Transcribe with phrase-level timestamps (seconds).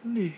[0.00, 0.32] Nih.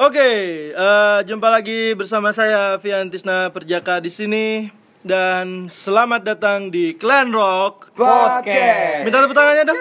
[0.00, 0.30] Oke,
[0.72, 4.72] eh, jumpa lagi bersama saya Fian Tisna Perjaka di sini
[5.04, 7.92] dan selamat datang di Clan Rock.
[7.92, 9.04] Podcast.
[9.04, 9.80] Minta tepuk tangannya dong.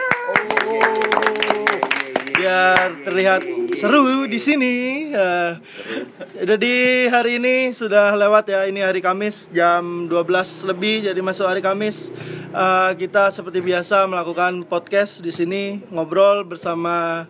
[2.35, 3.41] Biar terlihat
[3.79, 5.07] seru di sini.
[5.15, 5.51] Eh,
[6.43, 6.75] jadi
[7.07, 8.67] hari ini sudah lewat ya.
[8.67, 11.07] Ini hari Kamis jam 12 lebih.
[11.07, 12.11] Jadi masuk hari Kamis.
[12.51, 17.23] Eh, kita seperti biasa melakukan podcast di sini, ngobrol bersama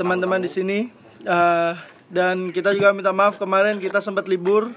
[0.00, 0.99] teman-teman di sini.
[1.20, 1.72] Eh,
[2.10, 4.72] dan kita juga minta maaf kemarin kita sempat libur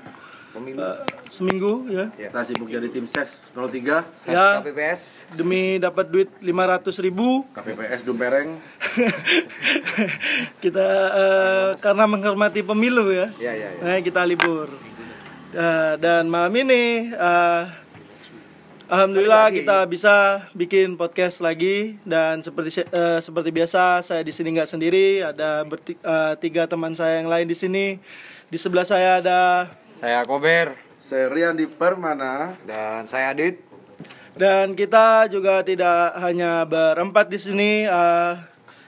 [0.54, 1.00] eh,
[1.32, 2.06] seminggu ya.
[2.14, 7.48] Kita sibuk jadi tim ses 03 Ya, KPPS demi dapat duit 500 ribu.
[7.56, 8.60] KPPS Dumpereng.
[10.64, 14.70] Kita eh, karena menghormati pemilu ya, ya ya ya nah, kita libur.
[15.54, 17.64] Eh, dan malam ini eh,
[18.86, 19.60] alhamdulillah Pagi-pagi.
[19.64, 20.16] kita bisa
[20.54, 25.98] bikin podcast lagi dan seperti eh, seperti biasa saya di sini nggak sendiri ada berti-
[25.98, 28.00] eh, tiga teman saya yang lain di sini
[28.48, 29.40] di sebelah saya ada
[29.98, 30.76] Saya Kober.
[31.00, 33.60] Serian di Permana dan saya Adit
[34.34, 38.34] Dan kita juga tidak hanya berempat di sini, eh,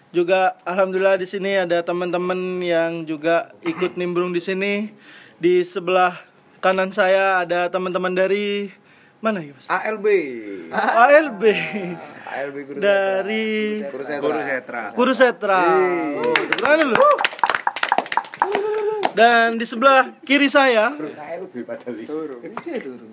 [0.10, 4.90] juga alhamdulillah di sini ada teman-teman yang juga ikut nimbrung di sini.
[5.36, 6.18] Di sebelah
[6.58, 8.74] kanan saya ada teman-teman dari
[9.26, 9.58] mana ya?
[9.58, 9.66] Mas?
[9.66, 10.06] ALB
[10.70, 11.44] ALB
[12.30, 15.62] ALB Guru dari Guru Setra Kurusetra.
[16.22, 17.10] Oh, tepuk tangan dulu.
[19.16, 20.94] Dan di sebelah kiri saya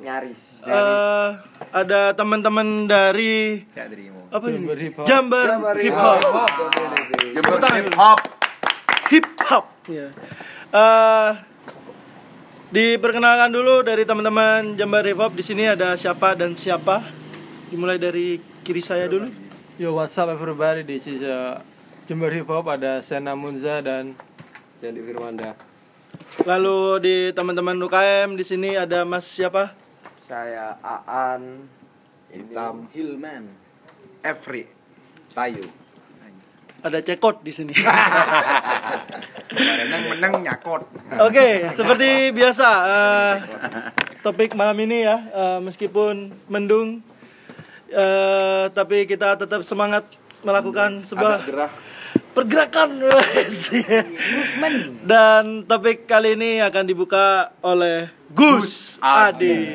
[0.03, 0.61] Nyaris.
[0.67, 1.29] eh,
[1.73, 3.65] ada teman-teman dari
[4.29, 4.69] apa ini?
[5.09, 5.47] Jambar
[5.81, 6.21] Hip Hop.
[7.33, 7.97] Jember tangan Hip.
[7.97, 8.21] Hop
[9.13, 10.09] hip hop ya.
[10.73, 11.31] Eh,
[12.73, 17.05] diperkenalkan dulu dari teman-teman Jambar Hip Hop di sini ada siapa dan siapa
[17.69, 19.29] dimulai dari kiri saya dulu
[19.81, 20.85] Yo, what's up everybody?
[20.85, 21.61] This is uh,
[22.05, 22.69] Jember Hip Hop.
[22.69, 24.13] Ada Sena Munza dan
[24.81, 25.53] Jadi Firmanda.
[26.49, 29.77] lalu di teman-teman UKM di sini ada Mas siapa
[30.21, 31.69] Saya Aan.
[32.33, 33.53] Hitam Hilman
[34.25, 34.65] Every
[35.37, 35.82] Tayu
[36.83, 37.75] ada Cekot di sini.
[39.53, 40.83] Menang menang nyakot.
[41.23, 43.35] Oke, seperti biasa eh,
[44.25, 47.05] topik malam ini ya, eh, meskipun mendung,
[47.93, 50.09] eh, tapi kita tetap semangat
[50.43, 51.71] melakukan sebuah gerah.
[52.33, 52.89] pergerakan.
[55.05, 59.69] Dan topik kali ini akan dibuka oleh Gus Adi.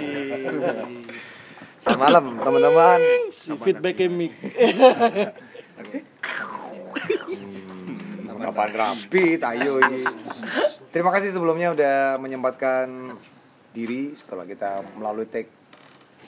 [1.86, 3.00] Selamat malam teman-teman.
[3.30, 4.34] Si feedbacknya mic.
[8.38, 10.02] Kapan rapi Tayu ini
[10.94, 13.14] Terima kasih sebelumnya udah menyempatkan
[13.76, 15.54] diri setelah kita melalui take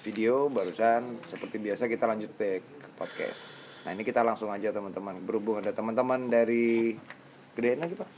[0.05, 2.61] video barusan seperti biasa kita lanjut take
[2.95, 3.49] podcast.
[3.87, 6.93] Nah ini kita langsung aja teman-teman berhubung ada teman-teman dari
[7.57, 8.09] gedein lagi pak.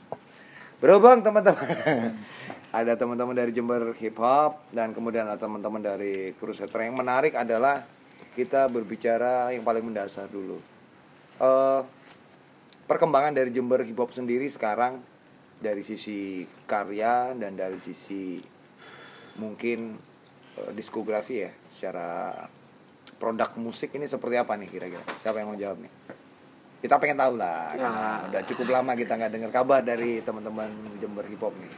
[0.84, 1.64] Berhubung teman-teman
[2.82, 7.86] ada teman-teman dari Jember Hip Hop dan kemudian ada teman-teman dari Crusader yang menarik adalah
[8.36, 10.60] kita berbicara yang paling mendasar dulu.
[11.40, 12.01] Eh
[12.92, 15.00] perkembangan dari Jember Hip Hop sendiri sekarang
[15.64, 18.44] dari sisi karya dan dari sisi
[19.40, 19.96] mungkin
[20.60, 22.36] eh, diskografi ya secara
[23.16, 25.08] produk musik ini seperti apa nih kira-kira?
[25.24, 25.94] Siapa yang mau jawab nih?
[26.84, 30.68] Kita pengen tahu lah karena udah cukup lama kita nggak dengar kabar dari teman-teman
[31.00, 31.72] Jember Hip Hop nih.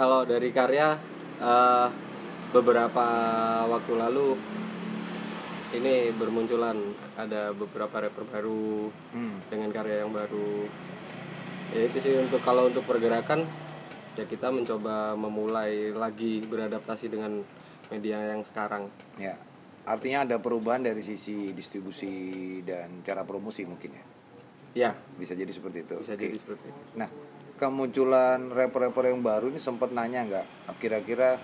[0.00, 0.96] Kalau dari karya
[1.44, 1.86] eh,
[2.56, 3.06] beberapa
[3.68, 4.40] waktu lalu
[5.76, 6.76] ini bermunculan
[7.16, 9.52] ada beberapa rapper baru hmm.
[9.52, 10.68] dengan karya yang baru.
[11.72, 13.48] Ya itu sih untuk kalau untuk pergerakan
[14.12, 17.40] ya kita mencoba memulai lagi beradaptasi dengan
[17.88, 18.88] media yang sekarang.
[19.16, 19.36] ya
[19.82, 24.04] artinya ada perubahan dari sisi distribusi dan cara promosi mungkin ya
[24.72, 26.24] Ya, bisa jadi seperti itu bisa Oke.
[26.24, 26.80] jadi seperti itu.
[26.96, 27.08] Nah,
[27.60, 30.46] kemunculan rapper-rapper yang baru ini sempat nanya nggak
[30.80, 31.36] kira-kira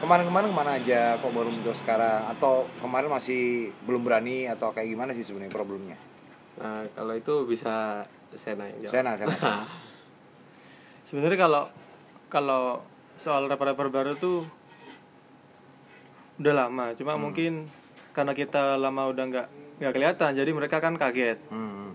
[0.00, 4.88] kemarin-kemarin ke mana aja kok baru muncul sekarang atau kemarin masih belum berani atau kayak
[4.88, 5.96] gimana sih sebenarnya problemnya?
[6.56, 8.92] Nah, kalau itu bisa Sena yang jawab.
[8.94, 9.36] Sena, Sena.
[11.08, 11.62] sebenarnya kalau
[12.30, 12.62] kalau
[13.20, 14.46] soal rapper-rapper baru tuh
[16.40, 16.96] udah lama.
[16.96, 17.68] Cuma mungkin
[18.16, 19.48] karena kita lama udah nggak
[19.82, 21.36] nggak kelihatan, jadi mereka kan kaget.
[21.52, 21.92] Hmm.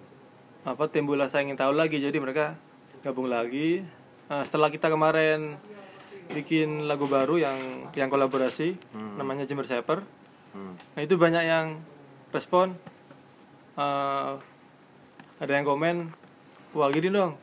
[0.65, 2.57] Apa timbullah saya ingin tahu lagi, jadi mereka
[3.01, 3.85] gabung lagi.
[4.29, 5.57] Nah, setelah kita kemarin
[6.31, 8.75] bikin lagu baru yang yang kolaborasi,
[9.17, 10.01] namanya Jember Shaper.
[10.55, 10.73] Hmm.
[10.95, 11.79] Nah itu banyak yang
[12.31, 12.73] respon,
[13.75, 14.33] Eh,
[15.35, 16.07] ada yang komen,
[16.71, 17.35] wah gini dong,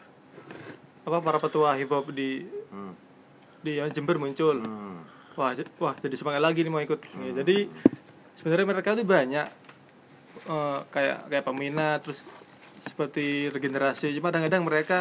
[1.05, 2.41] apa para petua hip hop di
[2.73, 2.97] Hmm.
[3.61, 5.05] di Jember muncul, Hmm.
[5.37, 7.05] wah wah jadi semangat lagi nih mau ikut.
[7.21, 7.69] Ya, jadi
[8.41, 9.45] sebenarnya mereka tuh banyak
[10.49, 12.25] eh, kayak kayak peminat terus
[12.81, 14.99] seperti regenerasi, cuma kadang-kadang mereka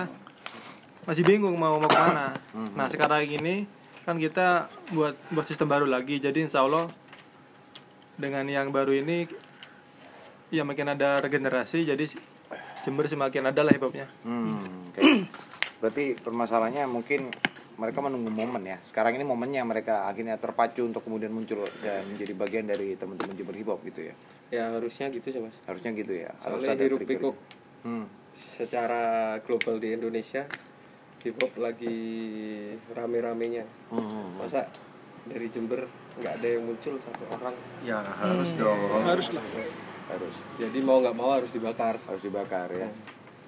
[1.03, 2.33] masih bingung mau mau ke mana
[2.77, 3.65] nah sekarang ini
[4.01, 6.89] kan kita buat buat sistem baru lagi jadi insya Allah
[8.15, 9.25] dengan yang baru ini
[10.49, 12.05] ya makin ada regenerasi jadi
[12.81, 14.57] Jember semakin ada lah hip hopnya Hmm,
[14.89, 14.99] oke.
[15.81, 17.29] Berarti permasalahannya mungkin
[17.73, 18.77] mereka menunggu momen ya.
[18.81, 23.53] Sekarang ini momennya mereka akhirnya terpacu untuk kemudian muncul dan menjadi bagian dari teman-teman Jember
[23.53, 24.13] Hip Hop gitu ya.
[24.49, 26.29] ya harusnya gitu sih mas Harusnya gitu ya.
[26.41, 27.37] Harus soalnya ada pikuk
[27.81, 28.05] Hmm.
[28.33, 29.01] secara
[29.41, 30.45] global di Indonesia
[31.21, 31.97] hip hop lagi
[32.89, 34.35] rame-ramenya Hmm.
[34.35, 34.65] masa
[35.23, 35.85] dari Jember
[36.17, 38.79] nggak ada yang muncul satu orang Ya harus dong.
[39.01, 39.43] harus lah
[40.07, 42.89] Harus jadi mau nggak mau harus dibakar harus dibakar ya.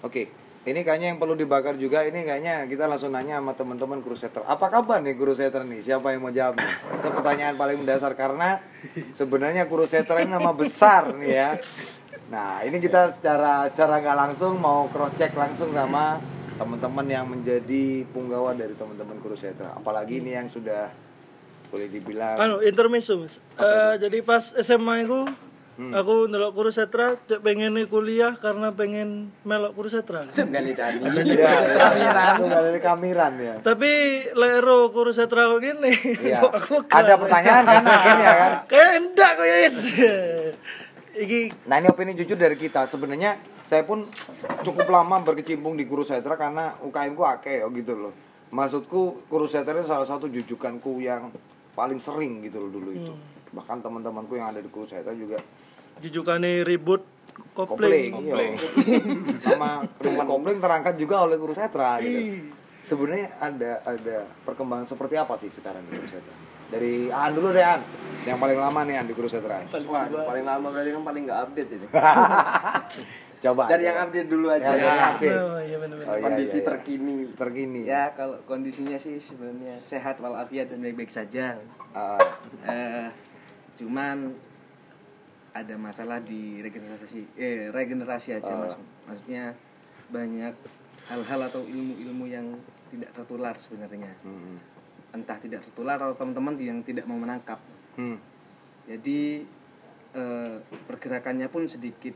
[0.02, 0.32] Oke.
[0.64, 4.48] Ini kayaknya yang perlu dibakar juga ini kayaknya kita langsung nanya sama teman-teman guru setter.
[4.48, 5.84] Apa kabar nih guru setter nih?
[5.84, 6.72] Siapa yang mau jawab nih?
[6.96, 8.64] Itu pertanyaan paling mendasar karena
[9.12, 11.50] sebenarnya guru setter ini nama besar nih ya.
[12.32, 16.24] Nah, ini kita secara secara nggak langsung mau cross check langsung sama
[16.64, 19.68] teman-teman yang menjadi punggawa dari teman-teman guru setter.
[19.76, 20.88] Apalagi ini yang sudah
[21.68, 23.42] boleh dibilang anu intermezzo mas.
[23.58, 25.26] Eh, jadi pas SMA aku
[25.74, 30.22] aku ndelok kurus setra cek pengen nih kuliah karena pengen melok kurus setra.
[30.34, 31.50] Iya,
[32.06, 33.56] ya, itu dari kamiran ya.
[33.66, 33.90] tapi
[34.38, 35.92] lero kurus setra kok gini.
[36.22, 36.46] Iya.
[36.62, 38.52] aku Ada pertanyaan kan akhirnya kan.
[38.70, 39.78] kayak enggak kok ya yes
[41.14, 42.86] iki Nah ini opini jujur dari kita.
[42.86, 43.38] Sebenarnya
[43.74, 44.06] saya pun
[44.62, 48.14] cukup lama berkecimpung di Guru Setra karena UKM ku akeh gitu loh.
[48.54, 51.34] Maksudku Guru Setra itu salah satu jujukanku yang
[51.74, 53.14] paling sering gitu loh dulu itu.
[53.50, 55.42] Bahkan teman-temanku yang ada di Guru Setra juga
[56.02, 57.06] jujukane ribut
[57.54, 58.14] kopling.
[58.14, 59.46] kopling iya.
[59.46, 62.54] Sama ribut kopling terangkat juga oleh Guru Setra gitu.
[62.84, 66.36] Sebenarnya ada ada perkembangan seperti apa sih sekarang di Guru Setra?
[66.70, 67.82] Dari An dulu deh An.
[68.24, 69.62] Yang paling lama nih An di Guru Setra.
[69.66, 71.88] Wah, paling lama berarti kan paling nggak update ini.
[73.44, 73.68] Coba.
[73.68, 73.90] Dari coba.
[73.92, 74.68] yang update dulu aja.
[74.72, 75.36] Yang update.
[75.36, 76.68] oh iya benar Oh, iya, Kondisi iya, iya.
[76.68, 77.16] terkini.
[77.34, 77.82] terkini.
[77.84, 81.60] Ya, kalau kondisinya sih sebenarnya sehat walafiat dan baik-baik saja.
[81.92, 82.20] Ah,
[82.64, 83.08] Eh,
[83.76, 84.32] cuman
[85.52, 88.60] ada masalah di regenerasi eh regenerasi aja Ah.
[88.64, 88.74] Mas.
[89.06, 89.54] Maksudnya
[90.10, 90.56] banyak
[91.06, 92.48] hal-hal atau ilmu-ilmu yang
[92.90, 94.14] tidak tertular sebenarnya.
[94.24, 94.58] hmm.
[95.14, 97.60] Entah tidak tertular atau teman-teman yang tidak mau menangkap.
[97.94, 98.18] Hmm.
[98.88, 99.44] Jadi
[100.14, 100.56] eh,
[100.88, 102.14] pergerakannya pun sedikit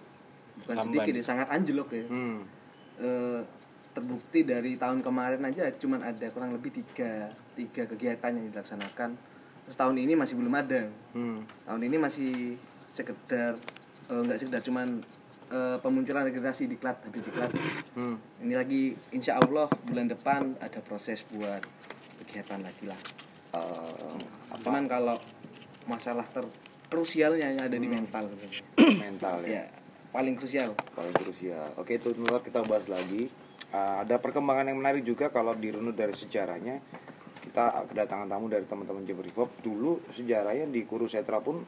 [0.63, 2.05] bukan sedikit ya sangat anjlok ya.
[2.09, 2.37] Hmm.
[2.97, 3.41] Eh,
[3.93, 9.17] terbukti dari tahun kemarin aja cuman ada kurang lebih tiga tiga kegiatan yang dilaksanakan.
[9.67, 10.87] Terus tahun ini masih belum ada.
[11.17, 11.43] Hmm.
[11.65, 13.57] Tahun ini masih sekedar
[14.09, 15.01] eh, nggak sekedar cuman
[15.49, 17.51] eh, pemunculan regenerasi diklat habis diklat.
[17.97, 18.17] Hmm.
[18.41, 21.61] Ini lagi insya Allah bulan depan ada proses buat
[22.25, 23.01] kegiatan lagi lah.
[23.57, 24.15] Eh,
[24.63, 25.17] Cuman kalau
[25.87, 26.43] masalah ter
[26.87, 28.31] krusialnya yang ada di mental
[28.79, 29.63] mental ya.
[29.63, 29.63] ya
[30.11, 31.75] paling krusial Paling krusial.
[31.77, 33.29] Oke, itu ntar kita bahas lagi.
[33.67, 36.79] Eh, ada perkembangan yang menarik juga kalau dirunut dari sejarahnya.
[37.43, 39.51] Kita kedatangan tamu dari teman-teman Jember Hip Hop.
[39.61, 41.63] Dulu sejarahnya di Kuru Setra pun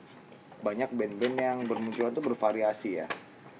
[0.59, 3.07] banyak band-band yang bermunculan itu bervariasi ya.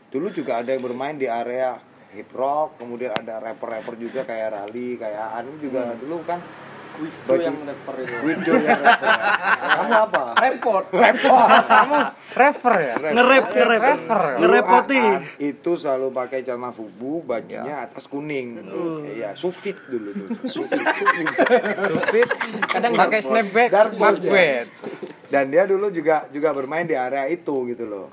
[0.10, 1.80] Dulu juga ada yang bermain di area
[2.10, 6.42] hip rock, kemudian ada rapper-rapper juga kayak Rally, kayak An juga dulu kan
[7.00, 9.14] Baju- yang rapper itu yang rapper.
[9.60, 10.24] Kamu apa?
[10.36, 11.98] repot Kamu
[12.36, 14.00] rapper ya ngerep ngerep
[14.40, 18.60] ngerepoti Dulu Aan itu selalu pakai celana fubu, bajunya atas kuning.
[19.08, 20.28] Iya, sufit dulu tuh.
[20.60, 20.82] Sufit,
[21.88, 22.28] sufit.
[22.68, 23.70] kadang pakai snapback
[24.26, 24.66] ya.
[25.30, 28.08] Dan dia dulu juga juga bermain di area itu gitu loh.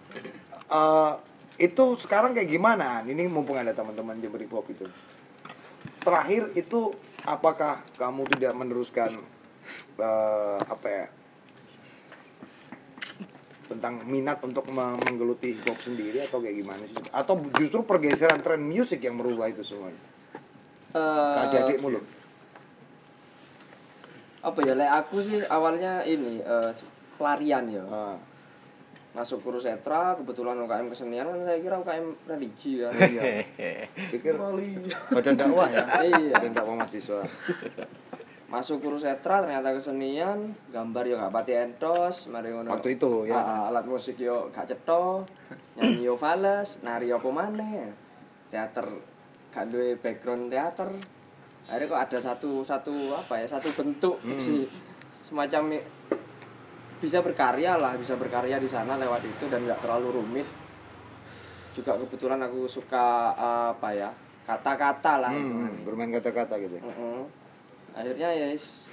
[0.68, 1.12] Eh,
[1.56, 3.00] itu sekarang kayak gimana?
[3.02, 4.84] Ini mumpung ada teman-teman Jember Hip Hop itu.
[6.04, 6.92] Terakhir itu
[7.26, 9.18] apakah kamu tidak meneruskan
[9.99, 11.06] eh, apa ya?
[13.66, 16.95] tentang minat untuk me- menggeluti hip hop sendiri atau kayak gimana sih?
[17.11, 19.99] Atau justru pergeseran tren musik yang merubah itu semuanya?
[20.95, 22.04] Eh, Adik-adikmu loh.
[24.38, 26.71] apa ya lek aku sih awalnya ini eh,
[27.18, 28.14] pelarian ya Ah,
[29.16, 33.40] masuk kurus setra kebetulan UKM kesenian kan saya kira UKM religi kan iya.
[34.12, 34.37] Pikir
[35.08, 35.85] badan dakwah ya?
[36.04, 36.37] Iya.
[36.37, 37.25] Badan dakwah mahasiswa.
[38.46, 43.35] masuk kurus setra ternyata kesenian gambar yo gak pati entos mari ngono Waktu itu, ya.
[43.35, 45.25] Ah, alat musik yo gak cetho
[45.75, 47.90] nyanyi yo fales nari apa maneh
[48.46, 48.87] teater
[49.50, 50.92] gak duwe background teater
[51.66, 54.62] akhirnya kok ada satu satu apa ya satu bentuk sih
[55.25, 55.82] semacam i-
[56.96, 60.48] bisa berkarya lah bisa berkarya di sana lewat itu dan nggak terlalu rumit
[61.72, 64.10] juga kebetulan aku suka eh, apa ya
[64.42, 65.82] kata-kata lah Hmm, hitungannya.
[65.82, 66.78] bermain kata-kata gitu.
[66.78, 67.26] Mm-mm.
[67.92, 68.86] akhirnya ya is-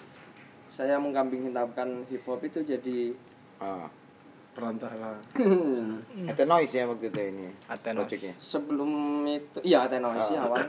[0.68, 3.14] saya mengkambing hitamkan hip hop itu jadi
[3.56, 3.88] Ah,
[4.52, 5.16] perantara
[6.30, 7.48] Ada noise ya waktu itu ini.
[7.64, 8.04] Athenois.
[8.04, 8.34] Projectnya.
[8.36, 8.92] Sebelum
[9.24, 10.60] itu, iya Athenois sih awal.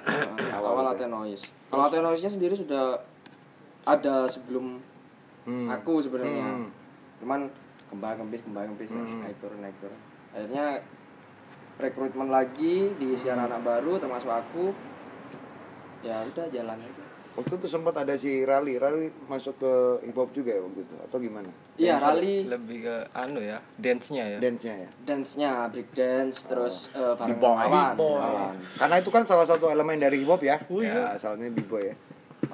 [0.52, 0.92] Awal awal itu.
[0.94, 1.40] Athenois.
[1.66, 3.00] Kalau Athenoisnya sendiri sudah
[3.82, 4.78] ada sebelum
[5.42, 5.66] Hmm.
[5.68, 6.46] aku sebenarnya.
[6.54, 6.68] Hmm.
[7.18, 7.47] Cuman
[7.87, 9.23] kembang kempis kembang kempis Hmm.
[9.23, 9.99] naik turun naik turun.
[10.30, 10.83] Akhirnya
[11.75, 14.64] rekrutmen lagi diisi anak-anak baru termasuk aku.
[16.02, 17.04] Ya udah jalan aja.
[17.35, 19.73] Waktu itu sempat ada si Rally, Rally masuk ke
[20.06, 21.50] hip hop juga ya waktu itu atau gimana?
[21.75, 24.88] Iya, rally lebih ke anu ya dance-nya ya Dance-nya ya.
[25.02, 27.35] dance-nya, break dance, terus eh, bareng.
[27.35, 27.66] B-boy.
[27.99, 28.54] Wawan.
[28.78, 30.62] Karena itu kan salah satu elemen dari hip hop ya.
[30.71, 30.94] Oh, iya.
[30.94, 31.94] Ya, salahnya b-boy ya.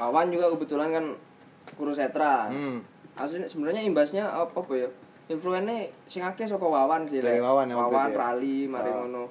[0.01, 1.05] Wawan juga kebetulan kan
[1.77, 2.49] kurusetra.
[2.49, 2.81] Hmm.
[3.21, 4.89] Aslinya sebenarnya imbasnya apa, apa ya?
[5.29, 7.21] Influennya sing akeh saka Wawan sih.
[7.21, 7.45] Dari Lek.
[7.45, 8.17] Wawan ya Wawan ya?
[8.19, 9.05] rally mari Oh.
[9.05, 9.23] ngono.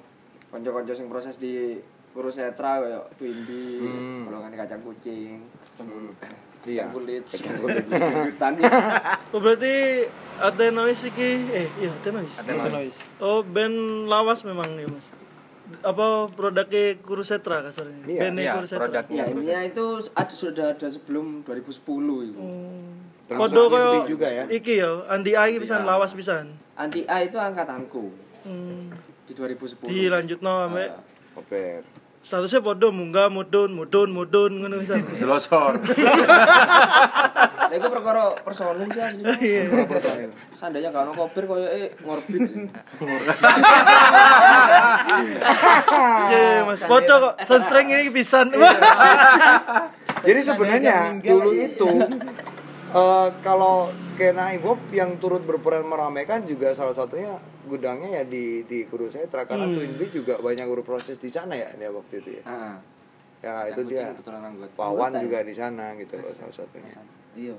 [0.48, 1.76] Kanca-kanca sing proses di
[2.10, 4.26] kurusetra kayak Twinbee, Hmm.
[4.26, 5.38] golongan kacang kucing,
[6.60, 6.90] Iya.
[6.90, 7.22] kacang kulit.
[8.26, 8.52] Hutan.
[9.28, 9.74] Oh berarti
[10.36, 12.34] Athenois iki eh iya Athenois.
[12.34, 12.94] Athenois.
[13.18, 15.06] Oh band lawas memang ya mas.
[15.80, 18.02] Apa produknya Kurusetra kasarnya?
[18.02, 18.80] Iya, Bandnya iya, Kurusetra.
[18.82, 19.16] produknya.
[19.16, 21.78] ya intinya itu ada, sudah ada sebelum 2010
[22.26, 22.34] itu.
[22.34, 24.44] Termasuk Podo koyo juga ya.
[24.46, 26.50] iki ya, Andi Ai pisan lawas pisan.
[26.74, 28.10] Anti A itu angkatanku
[28.40, 28.90] Hmm.
[29.22, 29.86] di 2010.
[29.86, 31.02] Dilanjutno ambek Ah.
[31.36, 31.80] Oper.
[32.20, 35.00] statusnya podo munggah mudun mudun mudun ngono pisan.
[35.16, 39.30] Selosor Lah iku perkara personil sih aslinya.
[39.38, 39.62] Iya.
[40.52, 42.40] Seandainya gak ono kopir koyo eh ngorbit.
[46.30, 46.80] Iya, Mas.
[46.82, 48.52] Podo kok sunstring ini pisan.
[50.26, 51.88] Jadi sebenarnya dulu itu
[52.90, 58.66] eh, kalau skena hip hop yang turut berperan meramaikan juga salah satunya gudangnya ya di
[58.66, 62.44] di Kurusetra karena Twin Bee juga banyak berproses di sana ya dia waktu itu ya.
[62.44, 62.76] Heeh.
[63.40, 64.12] Ya itu dia.
[64.12, 64.76] anggota.
[64.76, 66.92] Wawan juga di sana gitu loh salah satunya.
[67.32, 67.56] Iya.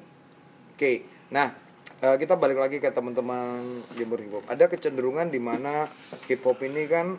[0.75, 1.53] Oke, nah
[2.01, 4.45] eh, kita balik lagi ke teman-teman gamer hip hop.
[4.51, 5.89] Ada kecenderungan di mana
[6.29, 7.17] hip hop ini kan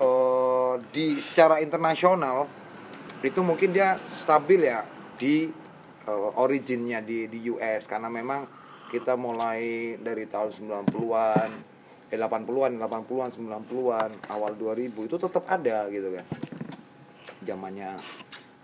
[0.00, 2.48] eh, di secara internasional
[3.22, 4.84] itu mungkin dia stabil ya
[5.16, 5.65] di
[6.06, 8.46] eh, originnya di di US karena memang
[8.86, 11.50] kita mulai dari tahun 90-an,
[12.06, 16.26] eh 80-an, 80-an, 90-an, awal 2000 itu tetap ada gitu kan.
[17.42, 17.98] Zamannya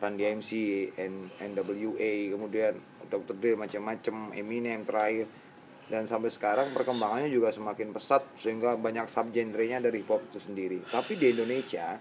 [0.02, 0.50] Run DMC,
[0.99, 2.75] N, NWA, kemudian
[3.06, 3.34] Dr.
[3.38, 5.30] Dre macam-macam, Eminem terakhir
[5.87, 10.80] dan sampai sekarang perkembangannya juga semakin pesat sehingga banyak subgenrenya dari hip hop itu sendiri.
[10.88, 12.00] Tapi di Indonesia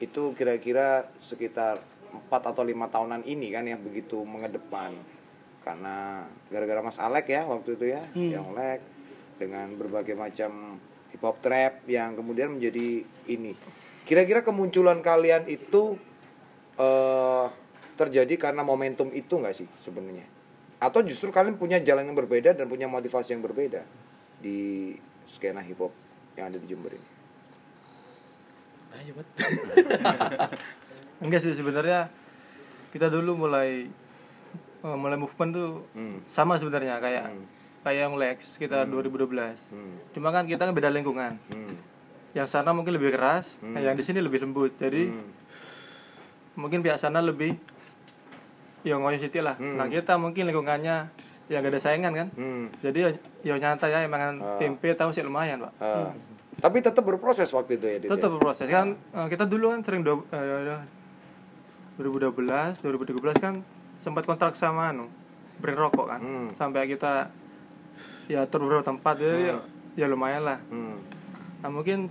[0.00, 1.76] itu kira-kira sekitar
[2.12, 4.96] 4 atau lima tahunan ini kan yang begitu mengedepan.
[5.62, 8.80] Karena gara-gara Mas Alek ya waktu itu ya yang Alek
[9.38, 10.80] dengan berbagai macam
[11.14, 13.52] hip hop trap yang kemudian menjadi ini.
[14.08, 15.96] Kira-kira kemunculan kalian itu
[16.78, 17.46] eh
[17.98, 20.22] terjadi karena momentum itu nggak sih sebenarnya?
[20.78, 23.82] Atau justru kalian punya jalan yang berbeda dan punya motivasi yang berbeda
[24.38, 24.94] di
[25.26, 25.90] skena hip hop
[26.38, 27.08] yang ada di Jember ini?
[28.94, 29.12] Ayo.
[31.18, 32.08] Enggak sih sebenarnya
[32.88, 33.90] kita dulu mulai
[34.78, 36.22] eh, mulai movement tuh Hmm.
[36.24, 37.44] sama sebenarnya kayak Hmm.
[37.82, 39.58] kayak yang Lex sekitar 2012.
[39.68, 39.98] Hmm.
[40.12, 41.34] Cuma kan kita kan beda lingkungan.
[41.48, 41.74] Hmm.
[42.30, 43.74] Yang sana mungkin lebih keras, Hmm.
[43.74, 44.74] yang di sini lebih lembut.
[44.74, 45.26] Jadi Hmm.
[46.54, 47.58] mungkin pihak sana lebih
[48.82, 49.58] ya ngoyo siti lah.
[49.58, 49.74] Hmm.
[49.74, 51.10] Nah, kita mungkin lingkungannya
[51.48, 52.28] yang gak ada saingan kan.
[52.34, 52.70] Hmm.
[52.78, 53.10] Jadi ya,
[53.42, 54.56] ya nyata ya emang Ah.
[54.56, 55.72] tempe tahu sih lumayan, Pak.
[55.78, 56.12] Ah.
[56.58, 58.14] Tapi tetap berproses waktu itu ya, Dit, ya?
[58.14, 60.78] tetap berproses kan eh, kita dulu kan sering do, eh,
[61.98, 63.54] 2012 2013 kan
[63.98, 65.10] sempat kontrak sama anu
[65.58, 66.20] brand rokok kan.
[66.22, 66.48] Hmm.
[66.54, 67.34] sampai kita
[68.30, 69.56] ya tur beberapa tempat ya, ya,
[69.98, 70.62] ya lumayan lah.
[70.70, 71.02] Hmm.
[71.58, 72.06] nah mungkin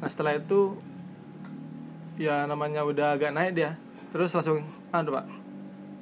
[0.00, 0.76] nah setelah itu
[2.20, 3.80] ya namanya udah agak naik dia.
[4.12, 4.60] Terus langsung
[4.92, 5.24] anu pak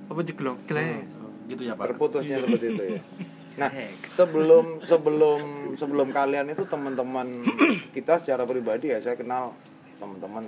[0.08, 1.06] apa jeglong gleng
[1.46, 1.94] gitu ya pak.
[1.94, 3.02] Terputusnya seperti itu ya.
[3.58, 3.74] Nah,
[4.06, 7.42] sebelum sebelum sebelum kalian itu teman-teman
[7.90, 9.50] kita secara pribadi ya saya kenal
[9.98, 10.46] teman-teman.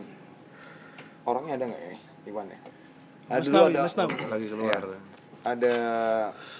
[1.27, 1.95] Orangnya ada nggak ya
[2.31, 2.59] Iwan ya?
[3.31, 4.15] Mas dulu Nawi, ada Mas Nawi.
[4.27, 4.83] lagi keluar
[5.41, 5.75] ada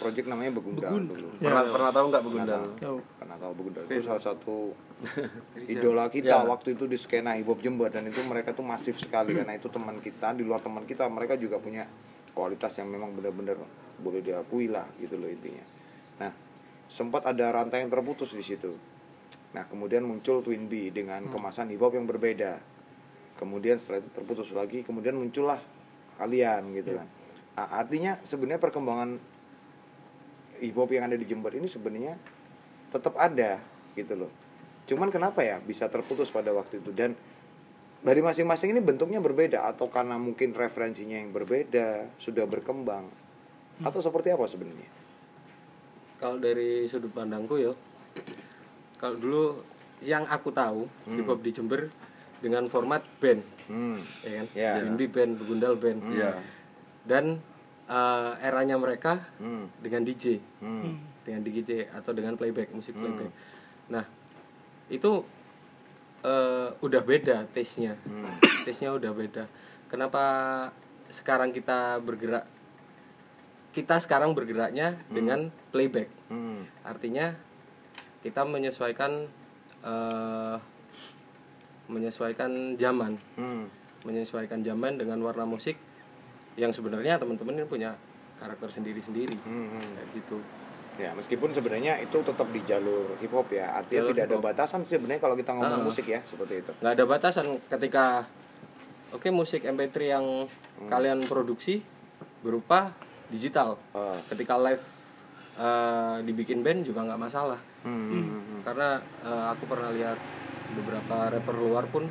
[0.01, 1.29] project namanya Begundal dulu.
[1.37, 1.69] pernah Ya.
[1.69, 2.73] pernah tahu nggak Pernah begundal tahu.
[2.81, 2.99] Tahu.
[3.19, 4.57] Pernah tahu Begundal itu salah satu
[5.69, 6.47] idola kita Ya.
[6.47, 9.69] waktu itu di skena hip hop Jember dan itu mereka tuh masif sekali karena itu
[9.69, 11.85] teman kita di luar teman kita mereka juga punya
[12.31, 13.61] kualitas yang memang benar-benar
[13.97, 15.65] boleh diakui lah gitu loh intinya.
[16.19, 16.33] Nah
[16.87, 18.73] sempat ada rantai yang terputus di situ.
[19.51, 22.63] Nah kemudian muncul Twin B dengan kemasan hip hop yang berbeda.
[23.37, 25.61] Kemudian setelah itu terputus lagi, kemudian muncullah
[26.21, 27.09] kalian gitu kan.
[27.57, 29.17] Nah, artinya sebenarnya perkembangan
[30.61, 32.21] hip hop yang ada di Jember ini sebenarnya
[32.93, 33.57] tetap ada
[33.97, 34.33] gitu loh.
[34.85, 37.17] Cuman kenapa ya bisa terputus pada waktu itu dan
[38.01, 43.09] dari masing-masing ini bentuknya berbeda atau karena mungkin referensinya yang berbeda sudah berkembang
[43.81, 45.01] atau seperti apa sebenarnya?
[46.21, 47.73] kalau dari sudut pandangku ya
[49.01, 49.45] kalau dulu
[50.05, 50.85] yang aku tahu
[51.17, 51.89] hip hop di Jember
[52.41, 54.03] dengan format band Hmm.
[54.21, 54.73] ya kan Ya.
[54.81, 56.41] Bimbi band begundal band Iya.
[57.05, 57.39] dan
[57.87, 59.71] eh, eranya mereka Hmm.
[59.79, 60.99] dengan DJ Hmm.
[61.23, 63.31] dengan DJ atau dengan playback musik playback
[63.87, 64.05] nah
[64.89, 65.23] itu
[66.21, 68.27] eh, udah beda taste nya Hmm.
[68.65, 69.45] taste nya udah beda
[69.87, 70.25] kenapa
[71.09, 72.47] sekarang kita bergerak
[73.71, 76.67] kita sekarang bergeraknya dengan playback Hmm.
[76.83, 77.35] artinya
[78.21, 79.31] kita menyesuaikan
[79.81, 80.57] eh,
[81.91, 83.67] menyesuaikan zaman Hmm.
[84.01, 85.77] menyesuaikan zaman dengan warna musik
[86.55, 87.91] yang sebenarnya teman-teman ini punya
[88.37, 89.69] karakter sendiri-sendiri Hmm.
[89.71, 89.83] Hmm.
[89.93, 90.39] kayak gitu
[90.99, 93.73] Ya, meskipun sebenarnya itu tetap di jalur hip hop ya.
[93.73, 95.87] Artinya Jalur tidak ada batasan sih sebenarnya kalau kita ngomong Ah.
[95.87, 96.73] musik ya, seperti itu.
[96.77, 98.29] nggak ada batasan ketika
[99.11, 100.45] oke musik MP3 yang
[100.85, 101.81] kalian produksi
[102.39, 102.93] berupa
[103.29, 104.21] digital Ah.
[104.29, 104.83] ketika live
[105.57, 107.97] eh, dibikin band juga nggak masalah Hmm.
[108.11, 108.61] hmm, hmm.
[108.63, 108.89] karena
[109.25, 110.19] eh, aku pernah lihat
[110.75, 112.07] beberapa rapper luar pun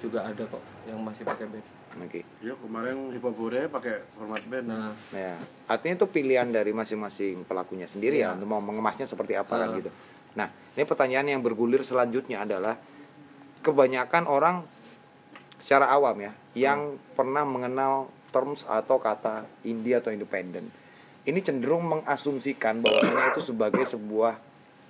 [0.00, 2.22] juga ada kok yang masih pakai band Oke.
[2.38, 4.62] Ya kemarin hip hop Korea pakai format band.
[4.62, 5.34] nah Ya,
[5.66, 9.76] artinya itu pilihan dari masing-masing pelakunya sendiri ya untuk mau mengemasnya seperti apa kan Ah.
[9.76, 9.90] gitu.
[10.38, 10.46] Nah,
[10.78, 12.78] ini pertanyaan yang bergulir selanjutnya adalah
[13.60, 14.62] kebanyakan orang
[15.58, 20.70] secara awam ya yang pernah mengenal terms atau kata indie atau independen.
[21.26, 24.38] Ini cenderung mengasumsikan bahwasanya itu sebagai sebuah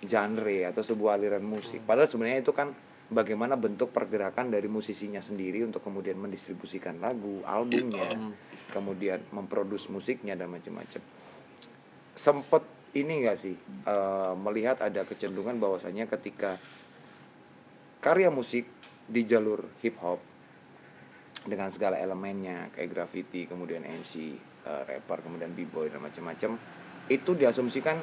[0.01, 1.85] genre atau sebuah aliran musik.
[1.85, 2.73] Padahal sebenarnya itu kan
[3.11, 8.17] bagaimana bentuk pergerakan dari musisinya sendiri untuk kemudian mendistribusikan lagu, albumnya,
[8.73, 11.03] kemudian memproduksi musiknya dan macam-macam.
[12.17, 12.63] Sempet
[12.97, 13.55] ini enggak sih
[13.87, 16.59] eh, melihat ada kecenderungan bahwasanya ketika
[18.01, 18.67] karya musik
[19.11, 20.19] di jalur hip hop
[21.47, 24.35] dengan segala elemennya kayak graffiti kemudian MC
[24.67, 26.59] eh, rapper kemudian b-boy dan macam-macam
[27.11, 27.97] itu diasumsikan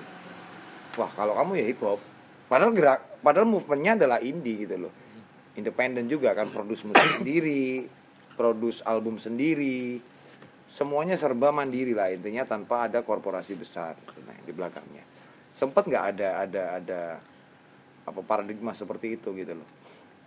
[0.98, 2.02] wah kalau kamu ya hip hop.
[2.50, 4.94] Padahal gerak padahal movementnya adalah indie gitu loh.
[5.58, 7.86] Independen juga kan produce musik sendiri
[8.38, 9.98] produce album sendiri.
[10.70, 15.02] Semuanya serba mandiri lah intinya tanpa ada korporasi besar nah, di belakangnya.
[15.58, 17.02] Sempat nggak ada ada ada
[18.08, 19.70] apa paradigma seperti itu gitu loh.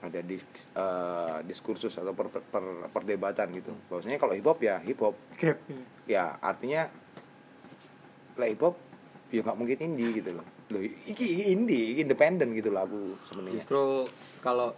[0.00, 0.42] Ada dis,
[0.74, 3.70] eh, diskursus atau per, per- per- perdebatan gitu.
[3.92, 5.14] Bahwasanya kalau hip hop ya hip hop.
[5.38, 5.84] Ini.
[6.10, 6.90] ya artinya
[8.34, 8.74] lah hip hop
[9.30, 13.58] ya nggak mungkin indie gitu loh loh iki indie iki independen gitu lah aku sebenarnya.
[13.58, 14.06] Justru
[14.40, 14.72] kalau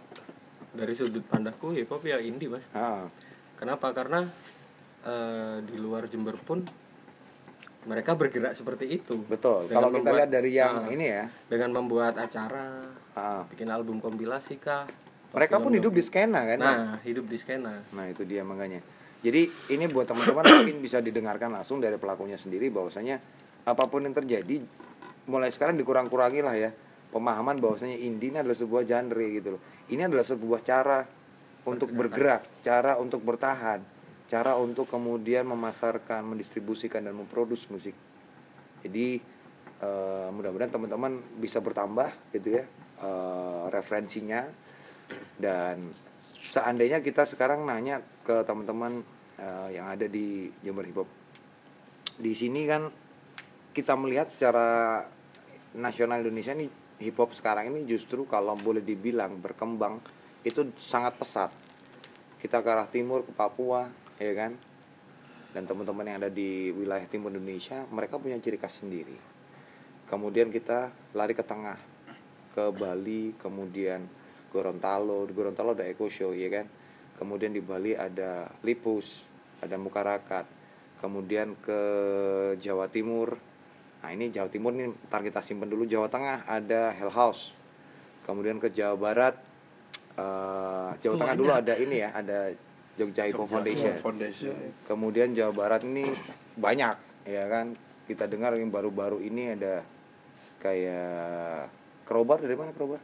[0.73, 2.65] dari sudut pandangku hip hop ya indie mas.
[2.73, 3.05] Ah
[3.57, 3.93] kenapa?
[3.93, 4.25] Karena
[5.05, 6.65] eh, di luar Jember pun
[7.83, 9.19] mereka bergerak seperti itu.
[9.27, 9.67] Betul.
[9.67, 10.93] Dengan kalau kita lihat dari yang Ah.
[10.93, 11.23] ini ya.
[11.51, 12.79] Dengan membuat acara
[13.13, 14.87] ah, bikin album kompilasi kah
[15.33, 16.57] mereka pun hidup di skena kan?
[16.61, 17.81] Nah hidup di skena.
[17.91, 18.79] Nah itu dia makanya.
[19.23, 23.17] Jadi ini buat teman-teman mungkin bisa didengarkan langsung dari pelakunya sendiri bahwasanya
[23.63, 24.59] apa pun yang terjadi
[25.29, 26.71] mulai sekarang dikurang-kurangi lah ya
[27.13, 29.61] pemahaman bahwasanya indie ini adalah sebuah genre gitu loh.
[29.93, 31.05] Ini adalah sebuah cara
[31.69, 33.79] untuk bergerak, cara untuk bertahan,
[34.25, 37.95] cara untuk kemudian memasarkan, mendistribusikan dan memproduksi musik.
[38.81, 39.21] Jadi
[39.79, 42.65] eh, mudah-mudahan teman-teman bisa bertambah gitu ya
[42.99, 44.49] eh, referensinya
[45.37, 45.93] dan
[46.41, 49.05] seandainya kita sekarang nanya ke teman-teman
[49.37, 51.09] eh, yang ada di Jember Hip Hop
[52.19, 52.91] di sini kan
[53.73, 55.01] kita melihat secara
[55.77, 56.69] nasional Indonesia nih
[57.01, 59.99] hip hop sekarang ini justru kalau boleh dibilang berkembang
[60.45, 61.51] itu sangat pesat.
[62.39, 63.87] Kita ke arah timur ke Papua
[64.19, 64.53] ya kan?
[65.53, 69.15] Dan teman-teman yang ada di wilayah timur Indonesia mereka punya ciri khas sendiri.
[70.09, 71.79] Kemudian kita lari ke tengah
[72.53, 74.05] ke Bali kemudian
[74.51, 75.25] Gorontalo.
[75.25, 76.67] Di Gorontalo ada Eco Show ya kan?
[77.17, 79.33] Kemudian di Bali ada Lipus
[79.63, 80.43] ada Mukarakat
[80.99, 81.79] kemudian ke
[82.59, 83.39] Jawa Timur
[84.03, 85.87] nah ini Jawa Timur nih ntar kita simpen dulu.
[85.87, 87.55] Jawa Tengah ada Hell House.
[88.27, 89.35] Kemudian ke Jawa Barat
[90.19, 92.51] eh, Jawa Tengah dulu ada ini ya ada
[92.99, 93.95] Jogja Hop Foundation.
[93.97, 94.53] Foundation.
[94.85, 96.11] kemudian Jawa Barat ini
[96.59, 97.71] banyak ya kan?
[98.03, 99.79] Kita dengar yang baru-baru ini ada
[100.59, 101.71] kayak
[102.03, 102.99] Krobar dari mana Krobar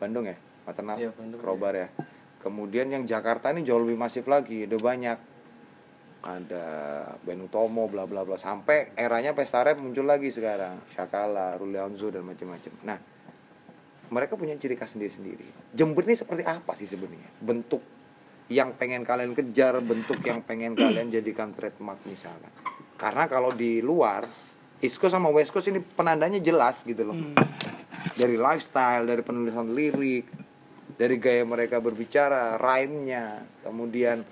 [0.00, 0.36] Bandung ya?
[0.64, 0.96] Maternal?
[0.96, 1.88] Iya, Bandung, Krobar ya.
[2.40, 5.18] Kemudian yang Jakarta ini jauh lebih masif lagi ada banyak
[6.28, 6.66] ada
[7.24, 8.36] Ben Utomo bla bla bla.
[8.36, 10.84] Sampai eranya pesta rap muncul lagi sekarang.
[10.92, 12.72] Shakala, Ruleonzo dan macam-macam.
[12.84, 12.98] Nah
[14.08, 15.72] mereka punya ciri khas sendiri-sendiri.
[15.72, 17.28] Jember ini seperti apa sih sebenarnya?
[17.40, 17.80] Bentuk
[18.48, 22.48] yang pengen kalian kejar bentuk yang pengen kalian jadikan trademark misalkan.
[22.96, 24.24] Karena kalau di luar
[24.80, 27.16] East Coast sama West Coast ini penandanya jelas gitu loh.
[28.16, 30.26] Dari lifestyle dari penulisan lirik
[30.98, 34.26] dari gaya mereka berbicara rhyme-nya kemudian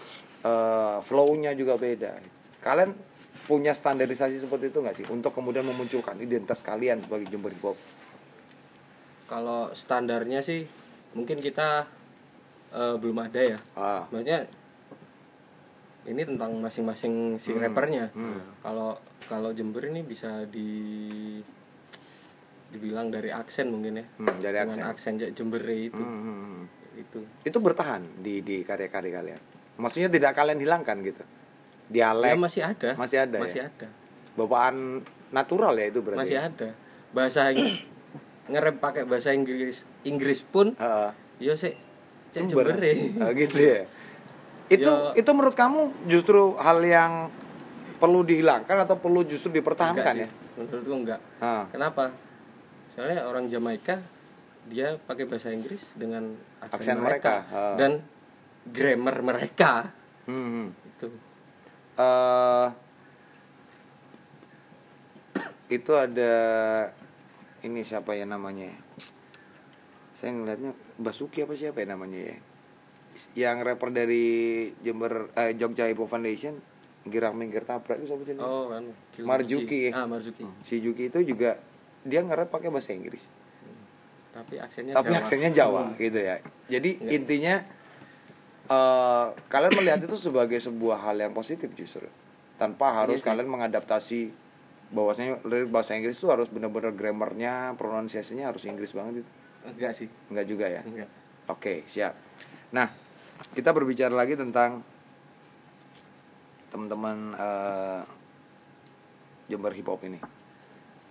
[0.46, 2.22] eh, flow-nya juga beda.
[2.62, 2.94] Kalian
[3.46, 5.06] punya standarisasi seperti itu nggak sih?
[5.10, 7.78] Untuk kemudian memunculkan identitas kalian sebagai Jember Hip Hop.
[9.26, 10.62] Kalau standarnya sih
[11.18, 11.90] mungkin kita
[12.70, 13.58] eh, belum ada ya.
[13.74, 14.06] Ah.
[14.10, 14.46] maksudnya
[16.06, 18.14] ini tentang masing-masing si rappernya.
[18.62, 18.94] Kalau
[19.26, 20.70] kalau Jember ini bisa di
[22.70, 24.06] dibilang dari aksen mungkin ya.
[24.22, 25.18] Hmm, dari dengan aksen.
[25.18, 25.98] aksen Jember itu.
[25.98, 26.64] Hmm, hmm, hmm.
[26.98, 27.18] itu.
[27.42, 29.42] Itu bertahan di di karya-karya kalian.
[29.76, 31.22] Maksudnya tidak kalian hilangkan gitu.
[31.86, 33.70] Dialek ya masih ada masih ada masih ya?
[33.70, 33.86] ada
[34.34, 36.18] bawaan natural ya itu berarti.
[36.18, 36.68] masih ada
[37.14, 37.54] bahasa
[38.50, 41.10] ngerem pakai bahasa Inggris Inggris pun Heeh.
[41.38, 41.78] yo sih
[42.34, 42.74] cek Jember.
[42.78, 42.94] Ya.
[43.22, 43.86] Ah, gitu ya.
[44.66, 45.14] Itu Yo.
[45.14, 47.30] itu menurut kamu justru hal yang
[47.96, 50.28] perlu dihilangkan atau perlu justru Enggak dipertahankan sih, ya?
[50.58, 51.64] menurutku enggak Ah.
[51.70, 52.10] kenapa
[52.92, 54.02] soalnya orang Jamaika
[54.66, 57.76] dia pakai bahasa Inggris dengan Aksen aksen, mereka, mereka, ah.
[57.78, 58.02] dan
[58.72, 59.90] grammar mereka.
[60.26, 60.68] Hmm, hmm.
[60.96, 61.06] itu
[61.96, 62.68] Eh,
[65.72, 66.34] itu ada
[67.64, 68.78] ini siapa ya namanya ya?
[70.16, 72.36] saya ngeliatnya Basuki apa siapa ya namanya ya?
[73.32, 74.24] Yang rapper dari
[74.84, 76.60] Jember eh, Jogja Hip Hop Foundation
[77.08, 78.84] Girang Minggir Tabrak itu siapa jenis oh kan
[79.16, 79.88] Gil Marzuki.
[79.92, 81.56] ah Marzuki si Juki itu juga
[82.06, 83.24] dia nge-rap pakai bahasa Inggris.
[84.36, 85.20] Tapi aksennya tapi Jawa.
[85.24, 86.36] aksennya Jawa gitu ya.
[86.68, 87.64] Jadi intinya
[88.66, 92.06] eh, kalian melihat itu sebagai sebuah hal yang positif justru
[92.56, 93.28] tanpa harus Iya sih.
[93.28, 94.20] kalian mengadaptasi
[94.86, 99.30] bahwasanya lirik bahasa Inggris itu harus benar-benar grammarnya pronunciasinya harus Inggris banget itu
[99.66, 101.10] enggak sih enggak juga ya enggak
[101.46, 102.10] Oke, siap.
[102.74, 102.90] Nah,
[103.54, 104.82] kita berbicara lagi tentang
[106.68, 108.02] teman-teman eh,
[109.46, 110.18] Jember Hip Hop ini.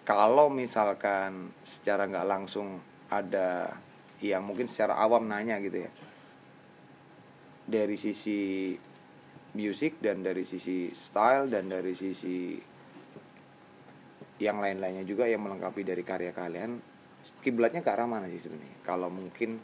[0.03, 3.79] Kalau misalkan secara nggak langsung ada
[4.19, 5.91] yang mungkin secara awam nanya gitu ya,
[7.65, 8.73] dari sisi
[9.55, 12.59] musik dan dari sisi style dan dari sisi
[14.37, 16.75] yang lain-lainnya juga yang melengkapi dari karya kalian
[17.39, 18.81] kiblatnya ke arah mana sih sebenarnya?
[18.81, 19.61] Kalau mungkin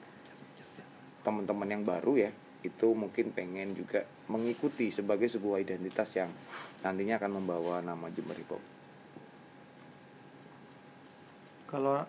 [1.26, 6.30] teman-teman yang baru ya itu mungkin pengen juga mengikuti sebagai sebuah identitas yang
[6.86, 8.64] nantinya akan membawa nama Jember Hip Hop.
[11.74, 12.06] Kalau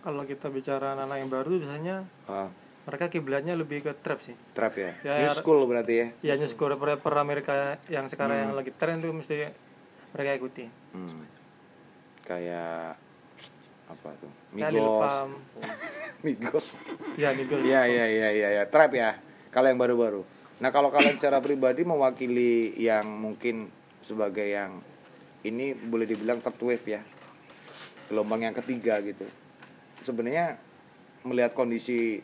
[0.00, 2.48] kalau kita bicara anak yang baru biasanya Ah,
[2.84, 6.34] mereka kiblatnya lebih ke trap sih trap ya, Ya, new ya, school berarti ya ya
[6.36, 9.48] new school rapper, Amerika yang sekarang yang lagi tren tuh mesti
[10.10, 11.24] mereka ikuti Hmm.
[12.22, 12.96] kayak
[13.84, 15.14] apa tuh Migos.
[16.24, 16.66] Migos
[17.16, 18.64] ya Migos Iya iya iya iya ya.
[18.64, 19.18] trap ya.
[19.50, 20.22] Kalau yang baru-baru.
[20.56, 23.68] Nah kalau kalian secara pribadi mewakili yang mungkin
[24.00, 24.78] sebagai yang
[25.42, 27.02] ini boleh dibilang third wave ya,
[28.06, 29.26] gelombang yang ketiga gitu.
[30.00, 30.56] Sebenarnya
[31.22, 32.22] melihat kondisi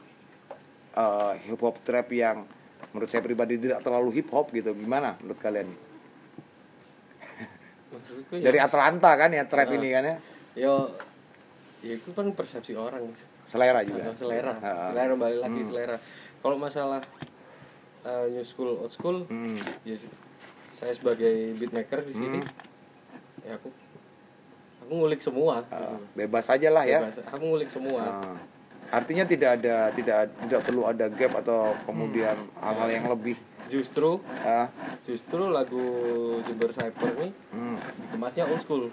[0.93, 2.43] eh, hip hop trap yang
[2.91, 5.71] menurut saya pribadi tidak terlalu hip hop gitu, gimana menurut kalian?
[7.91, 10.17] maksudku ya Dari Atlanta kan ya trap ini kan ya,
[10.57, 10.75] yo
[11.81, 13.11] ya itu kan persepsi orang
[13.45, 14.07] selera juga.
[14.07, 14.89] Atau selera Ah, ah.
[14.89, 15.97] selera balik lagi selera
[16.39, 17.03] kalau masalah
[18.03, 19.59] uh, new school old school Hmm.
[19.83, 19.99] ya
[20.71, 22.39] saya sebagai beatmaker di sini
[23.43, 23.69] ya aku
[24.81, 27.05] aku ngulik semua Eh, bebas aja lah ya.
[27.05, 27.27] Bebas.
[27.27, 28.39] aku ngulik semua Nah,
[28.91, 33.39] artinya tidak ada tidak tidak perlu ada gap atau kemudian hal-hal yang lebih.
[33.71, 34.67] Justru ah,
[35.07, 35.79] justru lagu
[36.43, 37.77] Jember Cyber ini hmm.
[38.15, 38.91] kemasnya old school.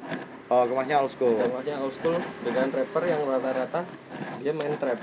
[0.53, 1.33] Oh kemasnya old school.
[1.33, 3.81] Kemasnya old school dengan rapper yang rata-rata
[4.41, 5.01] dia main trap.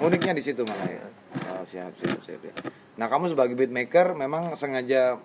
[0.00, 1.04] Uniknya di situ malah ya.
[1.60, 2.54] Oh, siap siap siap ya.
[2.98, 5.22] nah kamu sebagai beatmaker memang sengaja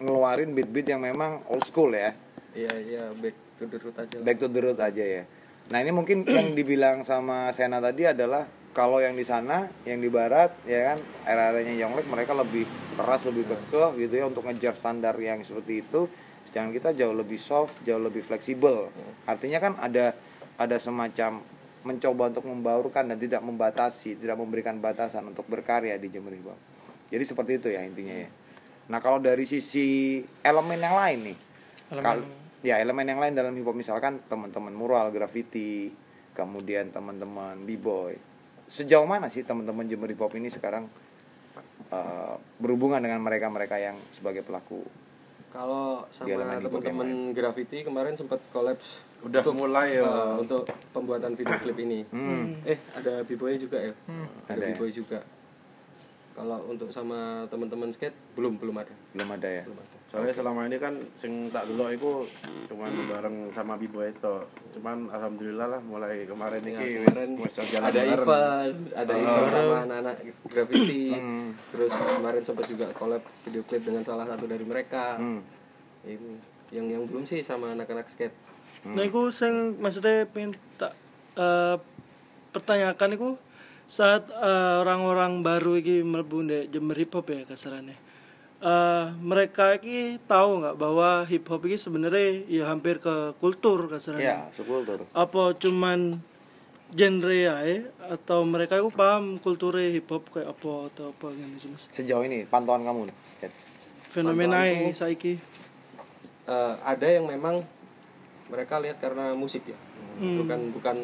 [0.00, 2.16] ngeluarin beat-beat yang memang old school ya?
[2.56, 4.24] Iya iya back to the root aja lah.
[4.24, 5.22] back to the root aja ya
[5.70, 10.12] nah ini mungkin yang dibilang sama Sena tadi adalah kalau yang di sana yang di
[10.12, 15.16] barat ya kan era-eranya Yonglek mereka lebih keras lebih kekeh gitu ya untuk ngejar standar
[15.16, 16.12] yang seperti itu.
[16.52, 18.92] Sedangkan kita jauh lebih soft jauh lebih fleksibel.
[19.24, 20.12] Artinya kan ada
[20.60, 21.40] ada semacam
[21.88, 26.58] mencoba untuk membaurkan dan tidak membatasi tidak memberikan batasan untuk berkarya di Jember Hop.
[27.08, 28.28] jadi seperti itu ya intinya ya.
[28.92, 31.38] Nah kalau dari sisi elemen yang lain nih
[31.94, 35.94] Elemen- ya elemen yang lain dalam hip hop misalkan teman-teman mural, graffiti,
[36.34, 38.18] kemudian teman-teman b-boy.
[38.66, 40.90] Sejauh mana sih teman-teman Jember hip hop ini sekarang
[41.94, 44.82] eh, berhubungan dengan mereka-mereka yang sebagai pelaku?
[45.54, 50.04] Kalau sama teman-teman graffiti kemarin sempat kolaps Udah mulai ya.
[50.04, 52.04] uh, untuk pembuatan video klip ini.
[52.12, 52.60] Hmm.
[52.66, 53.94] Eh ada b-boy juga ya?
[54.50, 54.74] Ada Ada ya?
[54.76, 55.24] b-boy juga.
[56.36, 58.92] Kalau untuk sama teman-teman skate belum belum ada.
[59.16, 59.64] Belum ada ya.
[59.64, 59.95] Belum ada.
[60.06, 62.12] Soalnya selama ini kan sing tak delok iku
[62.70, 64.34] cuman bareng sama Bibo itu.
[64.72, 68.14] Cuman alhamdulillah lah mulai kemarin Ya, ini kemarin wis wis jalan ada bareng.
[68.16, 69.18] event, ada Oh.
[69.18, 70.16] event sama anak-anak
[70.46, 71.04] graffiti.
[71.10, 71.46] Hmm.
[71.74, 75.18] Terus kemarin sempat juga collab video klip dengan salah satu dari mereka.
[75.18, 75.42] Hmm.
[76.00, 76.32] Ini
[76.70, 78.34] yang yang belum sih sama anak-anak skate.
[78.86, 80.94] Nah, iku sing maksudnya pengen tak
[81.34, 81.76] eh,
[82.50, 83.28] pertanyakan itu
[83.84, 88.05] saat eh, orang-orang baru iki mlebu ndek Jember hip hop ya kasarannya.
[88.66, 94.26] Eh, mereka iki tahu nggak bahwa hip hop ini sebenarnya ya hampir ke kultur kasarannya.
[94.26, 95.06] Ya, subkultur.
[95.14, 96.18] Apa cuman
[96.90, 97.62] genre ya
[98.10, 101.82] atau mereka itu paham kulturnya hip hop kayak apa atau apa gitu sih Mas.
[101.94, 103.16] Sejauh ini pantauan kamu nih.
[104.10, 105.32] Fenomena Pantauanku- saiki.
[106.46, 107.62] Eh, ada yang memang
[108.50, 109.78] mereka lihat karena musik ya
[110.16, 110.96] bukan bukan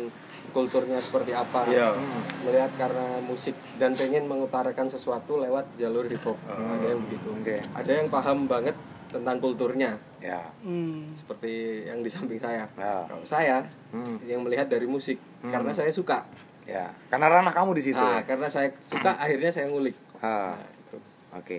[0.52, 1.96] kulturnya seperti apa Iya.
[2.42, 7.58] melihat karena musik dan pengen mengutarakan sesuatu lewat jalur hip hop ada yang begitu Oke.
[7.64, 8.76] ada yang paham banget
[9.08, 10.40] tentang kulturnya Ya.
[10.62, 11.10] Hmm.
[11.12, 13.04] seperti yang di samping saya Ya.
[13.04, 14.16] kalau saya Hmm.
[14.22, 16.22] yang melihat dari musik karena saya suka
[16.62, 16.94] Ya.
[17.08, 17.98] Karena ranah kamu di situ.
[17.98, 20.54] nah karena saya suka akhirnya saya ngulik Ah.
[20.54, 20.96] Nah, itu.
[21.34, 21.58] Oke.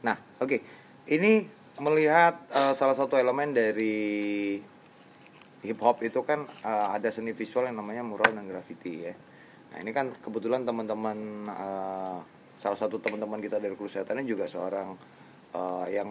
[0.00, 0.56] Nah, oke.
[1.04, 1.44] Ini
[1.76, 4.56] melihat eh, salah satu elemen dari
[5.62, 9.14] hip hop itu kan eh, ada seni visual yang namanya mural dan graffiti ya.
[9.68, 11.18] Nah, ini kan kebetulan teman-teman
[11.50, 12.18] eh,
[12.58, 14.96] salah satu teman-teman kita dari Krusiatan ini juga seorang
[15.54, 16.08] eh, yang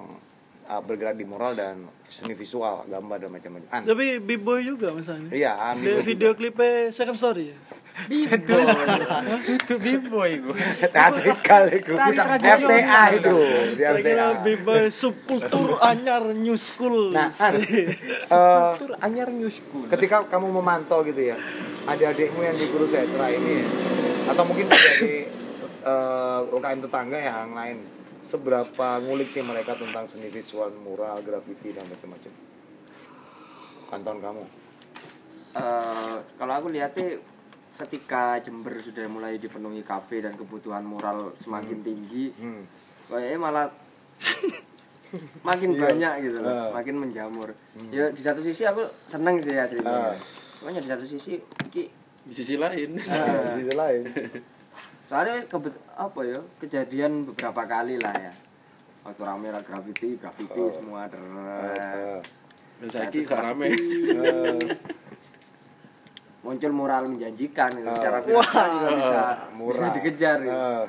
[0.67, 3.81] eh, bergerak di mural dan seni visual, gambar dan macam-macam.
[3.87, 5.31] Tapi b-boy juga masalahnya.
[5.31, 5.53] Iya,
[6.03, 7.57] video klipnya second story ya.
[8.05, 11.97] Itu b-boy gue teatrikal itu.
[11.97, 13.37] FTA itu,
[13.73, 14.43] di Saya kira FTA.
[14.45, 17.09] b-boy subkultur anyar new school.
[17.09, 21.37] Nah, eh, anyar new school ketika kamu memantau gitu ya
[21.89, 23.67] adik-adikmu yang di guru setra ini ya,
[24.29, 25.25] atau mungkin dari
[25.81, 27.77] eh, UKM tetangga ya yang lain
[28.21, 32.31] seberapa ngulik sih mereka tentang seni visual mural graffiti dan macam-macam?
[33.87, 34.43] Kanton kamu.
[35.57, 37.17] Eh, kalau aku lihatnya
[37.77, 42.63] ketika Jember sudah mulai dipenuhi kafe dan kebutuhan moral semakin tinggi hmm.
[43.09, 43.65] kayaknya malah
[45.47, 46.69] makin banyak gitu loh, Ah.
[46.75, 47.55] makin menjamur.
[47.95, 49.63] Ya di satu sisi aku seneng sih Ah.
[49.63, 50.11] aslinya.
[50.59, 51.87] Makanya di satu sisi iki
[52.27, 54.03] di sisi lain ah, di sisi lain
[55.07, 58.33] soalnya kebet apa ya kejadian beberapa kali lah ya.
[59.07, 61.23] Waktu rame lah graffiti, graffiti semua der.
[61.23, 62.19] Eh,
[62.83, 63.07] Dan saya
[63.39, 63.71] rame.
[66.47, 67.91] Eh, muncul moral menjanjikan gitu.
[67.91, 69.19] secara finansial juga bisa
[69.51, 69.91] bisa murah.
[69.91, 70.55] dikejar gitu.
[70.55, 70.83] Eh,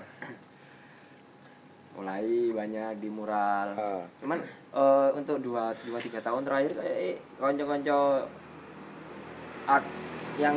[1.98, 4.06] mulai banyak di mural Ah.
[4.22, 4.38] cuman
[4.70, 8.30] eh, untuk dua dua tiga tahun terakhir kayak konco-konco
[9.66, 9.86] art
[10.38, 10.54] yang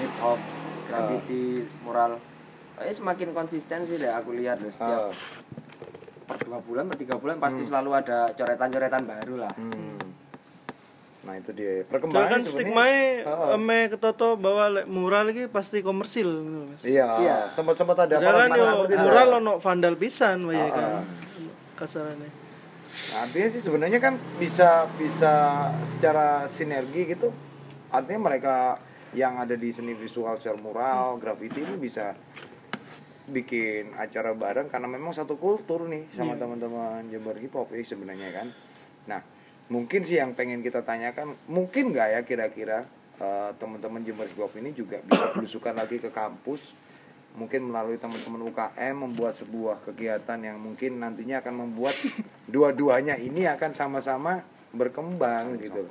[0.00, 0.40] hip hop
[0.88, 2.16] graffiti mural
[2.80, 5.12] kayak semakin konsisten sih deh aku lihat loh eh, setiap
[6.24, 9.97] per dua bulan per tiga bulan pasti selalu ada coretan-coretan baru lah hmm.
[11.18, 12.86] Nah itu dia perkembangan kan stigma
[13.20, 13.52] ah.
[13.52, 16.82] eme ketoto bahwa lek mural iki pasti komersil gitu Mas.
[16.82, 17.36] iya Iya.
[17.48, 18.94] sempat sempat ada Padahal kan yo itu.
[18.96, 20.84] mural ono vandal pisan wae Ah, kan.
[20.94, 21.04] ah.
[21.74, 22.30] Kasarannya.
[23.08, 25.32] Nah, artinya sih sebenarnya kan bisa bisa
[25.84, 27.30] secara sinergi gitu.
[27.88, 32.18] Artinya mereka yang ada di seni visual secara mural, graffiti ini bisa
[33.24, 38.28] bikin acara bareng karena memang satu kultur nih sama teman-teman Jember Hip Hop ini sebenarnya
[38.32, 38.46] kan.
[39.06, 39.20] Nah,
[39.68, 42.78] mungkin sih yang pengen kita tanyakan, mungkin nggak ya kira-kira
[43.20, 46.72] eh, teman-teman Jember Hop ini juga bisa belusukan lagi ke kampus
[47.38, 51.94] mungkin melalui teman-teman UKM membuat sebuah kegiatan yang mungkin nantinya akan membuat
[52.52, 55.86] dua-duanya ini akan sama-sama berkembang gitu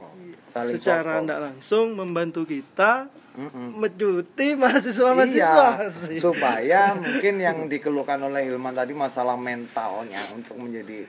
[0.52, 1.24] saling Secara sokong.
[1.26, 3.78] tidak langsung membantu kita Mm-mm.
[3.78, 5.68] mencuti mahasiswa-mahasiswa.
[6.10, 11.06] Iya, supaya mungkin yang dikeluhkan oleh Hilman tadi masalah mentalnya untuk menjadi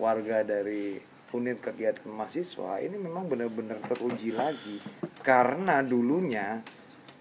[0.00, 0.96] warga dari
[1.34, 4.80] unit kegiatan mahasiswa ini memang benar-benar teruji lagi.
[5.20, 6.62] Karena dulunya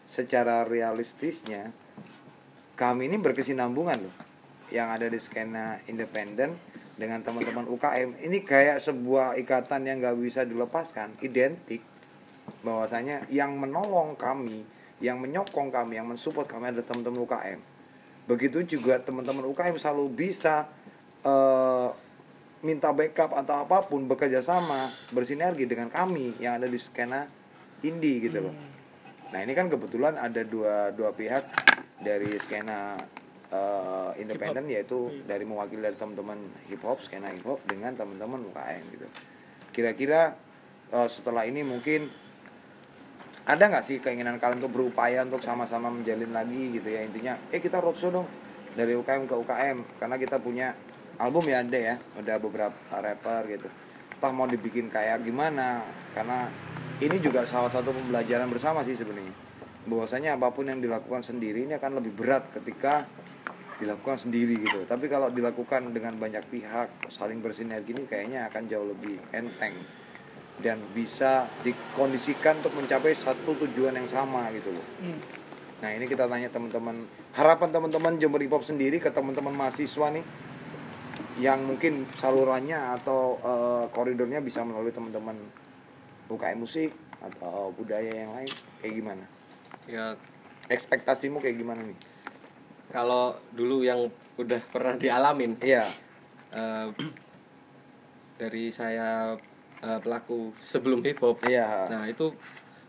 [0.08, 1.72] secara realistisnya
[2.78, 4.16] kami ini berkesinambungan loh.
[4.68, 6.60] Yang ada di skena independen
[6.98, 11.16] dengan teman-teman UKM ini kayak sebuah ikatan yang nggak bisa dilepaskan.
[11.24, 11.84] Identik.
[12.64, 14.64] Bahwasanya yang menolong kami
[14.98, 17.60] yang menyokong kami yang mensupport kami adalah teman-teman UKM
[18.28, 20.68] begitu juga teman-teman UKM selalu bisa
[21.24, 21.90] eh,
[22.66, 27.30] minta backup atau apa pun bekerja sama bersinergi dengan kami yang ada di skena
[27.86, 28.56] indie gitu loh.
[29.30, 31.46] Nah ini kan kebetulan ada dua dua pihak
[32.02, 32.98] dari skena
[33.54, 36.40] eh, independen yaitu dari mewakili dari teman-teman
[36.72, 39.08] hip hop skena hip hop dengan teman-teman UKM gitu.
[39.70, 40.34] Kira-kira
[40.90, 42.10] eh, setelah ini mungkin
[43.48, 47.06] ada nggak sih keinginan kalian untuk berupaya untuk sama-sama menjalin lagi gitu ya?
[47.06, 48.28] Intinya eh kita roadshow dong
[48.74, 50.74] dari UKM ke UKM karena kita punya
[51.18, 51.96] album ya ada ya.
[52.18, 53.68] Udah beberapa rapper gitu.
[54.18, 55.86] Toh mau dibikin kayak gimana
[56.18, 56.50] karena
[56.98, 59.34] ini juga salah satu pembelajaran bersama sih sebenarnya.
[59.86, 63.06] Bahwasanya apa pun yang dilakukan sendiri ini akan lebih berat ketika
[63.78, 64.90] dilakukan sendiri gitu.
[64.90, 69.78] Tapi kalau dilakukan dengan banyak pihak saling bersinergi ini kayaknya akan jauh lebih enteng.
[70.58, 74.86] Dan bisa dikondisikan untuk mencapai satu tujuan yang sama gitu loh.
[75.06, 75.22] Hmm.
[75.86, 77.06] Nah ini kita tanya teman-teman
[77.38, 80.26] harapan teman-teman Jember Hip Hop sendiri ke teman-teman mahasiswa nih
[81.38, 85.38] yang mungkin salurannya atau eh, koridornya bisa melalui teman-teman
[86.28, 89.26] UKM musik atau budaya yang lain kayak gimana?
[89.88, 90.14] ya
[90.68, 91.98] Ekspektasimu kayak gimana nih?
[92.88, 95.86] kalau dulu yang udah pernah dialamin Iya.
[96.52, 96.88] eh,
[98.38, 99.36] dari saya
[99.78, 101.88] eh, pelaku sebelum hip hop Iya.
[101.88, 102.34] nah itu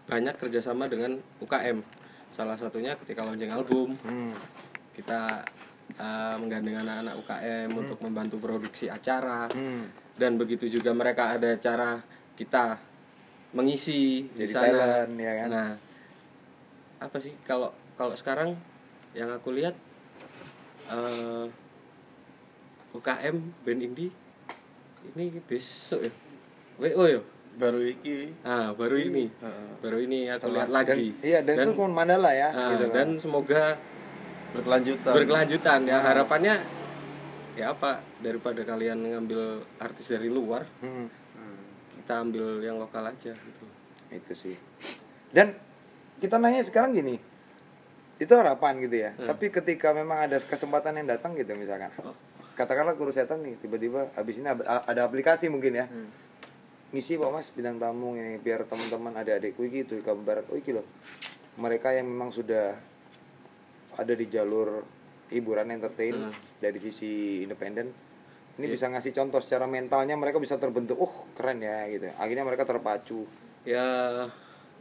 [0.04, 1.84] banyak kerjasama dengan UKM
[2.30, 4.32] salah satunya ketika launching album Hmm.
[4.94, 5.44] kita
[5.90, 9.88] eh, menggandeng anak-anak UKM untuk membantu produksi acara Hmm.
[10.14, 12.76] dan begitu juga mereka ada acara kita
[13.50, 14.66] mengisi di Jadi sana.
[14.68, 15.48] talent, ya kan?
[15.48, 15.70] Nah,
[17.00, 18.52] apa sih kalau kalau sekarang
[19.12, 19.72] yang aku lihat
[20.86, 21.46] eh,
[22.90, 24.12] UKM band indie
[25.08, 26.12] ini besok ya,
[26.78, 27.20] WO ya,
[27.54, 29.68] baru iki ah baru ini, Heeh.
[29.78, 31.08] baru ini aku Setelah- lihat Dan, lagi.
[31.22, 32.48] iya dan, itu pun Mandala ya.
[32.50, 32.94] ah, gitu kan.
[32.94, 33.62] dan semoga
[34.54, 35.12] berkelanjutan.
[35.12, 35.96] Berkelanjutan ya.
[35.98, 36.02] Nah.
[36.04, 36.54] harapannya
[37.58, 41.10] ya apa daripada kalian ngambil artis dari luar Hmm.
[41.98, 43.64] kita ambil yang lokal aja gitu.
[44.08, 44.56] Itu sih.
[45.34, 45.52] Dan
[46.22, 47.20] kita nanya sekarang gini
[48.18, 49.10] itu harapan gitu ya.
[49.14, 51.90] Tapi ketika memang ada kesempatan yang datang gitu misalkan.
[52.58, 55.86] Katakanlah guru setan nih tiba-tiba habis ini ada ada aplikasi mungkin ya.
[56.90, 60.82] Misi pak mas bidang tamu ini biar teman-teman adik-adikku gitu barat oh iki loh.
[61.60, 62.74] Mereka yang memang sudah
[63.98, 64.86] ada di jalur
[65.28, 66.14] hiburan entertain
[66.56, 67.90] dari sisi independen
[68.54, 72.64] ini bisa ngasih contoh secara mentalnya mereka bisa terbentuk oh keren ya gitu akhirnya mereka
[72.64, 73.26] terpacu
[73.62, 73.84] ya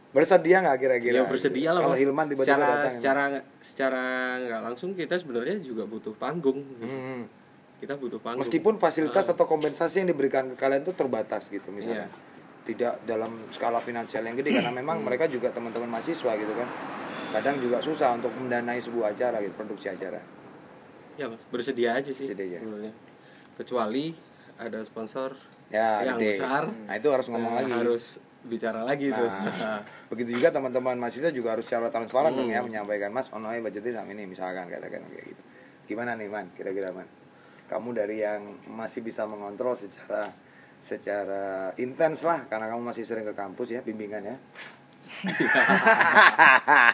[0.08, 1.16] Bersedia nggak kira-kira?
[1.20, 1.94] ya bersedia lah Kalau.
[1.94, 2.94] Hilman tiba-tiba secara datang.
[2.96, 3.24] secara
[3.60, 4.04] secara
[4.40, 7.28] nggak langsung kita sebenarnya juga butuh panggung Hmm.
[7.78, 12.08] kita butuh panggung Meskipun fasilitas atau kompensasi yang diberikan ke kalian itu terbatas gitu misalnya.
[12.08, 12.26] Iya.
[12.64, 16.68] Tidak dalam skala finansial yang gede karena memang mereka juga teman-teman mahasiswa gitu kan.
[17.30, 20.20] Kadang juga susah untuk mendanai sebuah acara gitu, produksi acara.
[21.14, 22.58] ya Mas, bersedia aja sih Bersedia aja.
[22.60, 22.94] sebenarnya
[23.54, 24.14] kecuali
[24.56, 25.34] ada sponsor
[25.68, 26.38] Ya, yang gede.
[26.38, 27.74] besar Nah, itu harus ngomong lagi.
[27.74, 28.04] harus
[28.44, 29.82] bicara lagi tuh Nah,
[30.14, 32.54] begitu juga teman-teman mahasiswa juga harus secara transparan dong Hmm.
[32.54, 35.42] ya menyampaikan Mas ono ae budgetnya sama ini misalkan katakan kayak gitu.
[35.86, 36.54] Gimana nih Man?
[36.54, 37.10] Kira-kira Man?
[37.66, 40.24] Kamu dari yang masih bisa mengontrol secara
[40.80, 41.44] secara
[41.76, 44.38] intens lah karena kamu masih sering ke kampus ya bimbingan ya.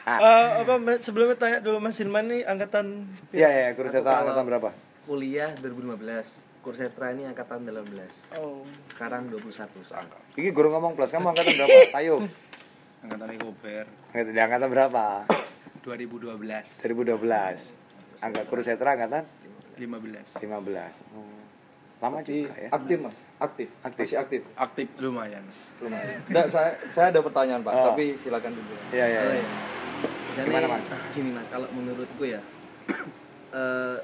[0.04, 4.70] Eh, apa sebelumnya tanya dulu Mas Hilman nih angkatan Iya ya, Aku kalau- angkatan berapa?
[5.04, 9.52] kuliah 2015 Kursetra ini angkatan 18 oh sekarang 21
[9.84, 10.16] Sangka.
[10.34, 11.80] Iki guru ngomong plus, kamu angkatan berapa?
[12.00, 12.24] Ayo.
[13.04, 15.06] angkatan Kober Angkatan angkatan berapa?
[15.84, 18.24] 2012 2012.
[18.24, 19.28] Angkat kursetra angkatan
[19.76, 21.04] 15 15.
[21.12, 21.43] Hmm.
[22.04, 22.68] Lama juga ya.
[22.68, 24.04] aktif mas aktif Aktif.
[24.04, 25.44] masih aktif aktif lumayan
[25.80, 27.86] lumayan Nggak, saya saya ada pertanyaan pak Oh.
[27.90, 29.22] tapi silakan dulu Iya iya.
[30.34, 30.84] Jadi, Gimana, Mas?
[31.14, 32.42] Gini mas, kalau menurutku ya,
[33.54, 33.98] eh,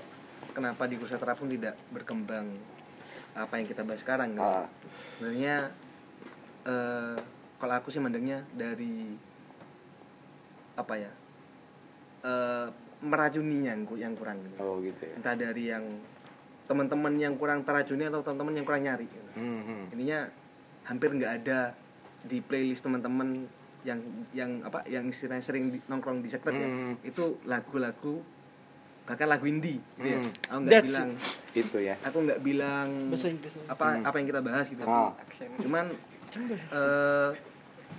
[0.53, 2.45] kenapa di Kursetra pun tidak berkembang
[3.33, 4.31] apa yang kita bahas sekarang?
[4.31, 4.45] gitu.
[4.45, 4.69] Ah.
[5.17, 5.73] Sebenarnya
[6.63, 7.17] eh,
[7.57, 9.09] kalau aku sih mandangnya dari
[10.77, 11.11] apa ya,
[12.23, 12.67] eh,
[13.01, 14.37] meracuninya yang kurang.
[14.39, 14.55] Gitu.
[14.61, 15.13] Oh gitu ya.
[15.17, 15.83] Entah dari yang
[16.69, 19.03] teman-teman yang kurang teracuni atau teman-teman yang kurang nyari.
[19.03, 19.29] gitu.
[19.35, 19.83] Hmm, hmm.
[19.91, 20.19] Ininya
[20.85, 21.73] hampir nggak ada
[22.21, 23.49] di playlist teman-teman
[23.81, 23.99] yang
[24.31, 26.93] yang apa yang istilahnya sering di- nongkrong di sekret ya Hmm.
[27.01, 28.19] itu lagu-lagu
[29.01, 30.19] bahkan lagu indie gitu ya.
[30.19, 30.29] Hmm.
[30.45, 31.09] aku nggak bilang
[31.55, 31.95] Itu ya.
[31.99, 33.53] aku nggak bilang Inggris.
[33.65, 35.15] apa apa yang kita bahas gitu Ah.
[35.57, 35.85] cuman
[36.69, 37.29] eh,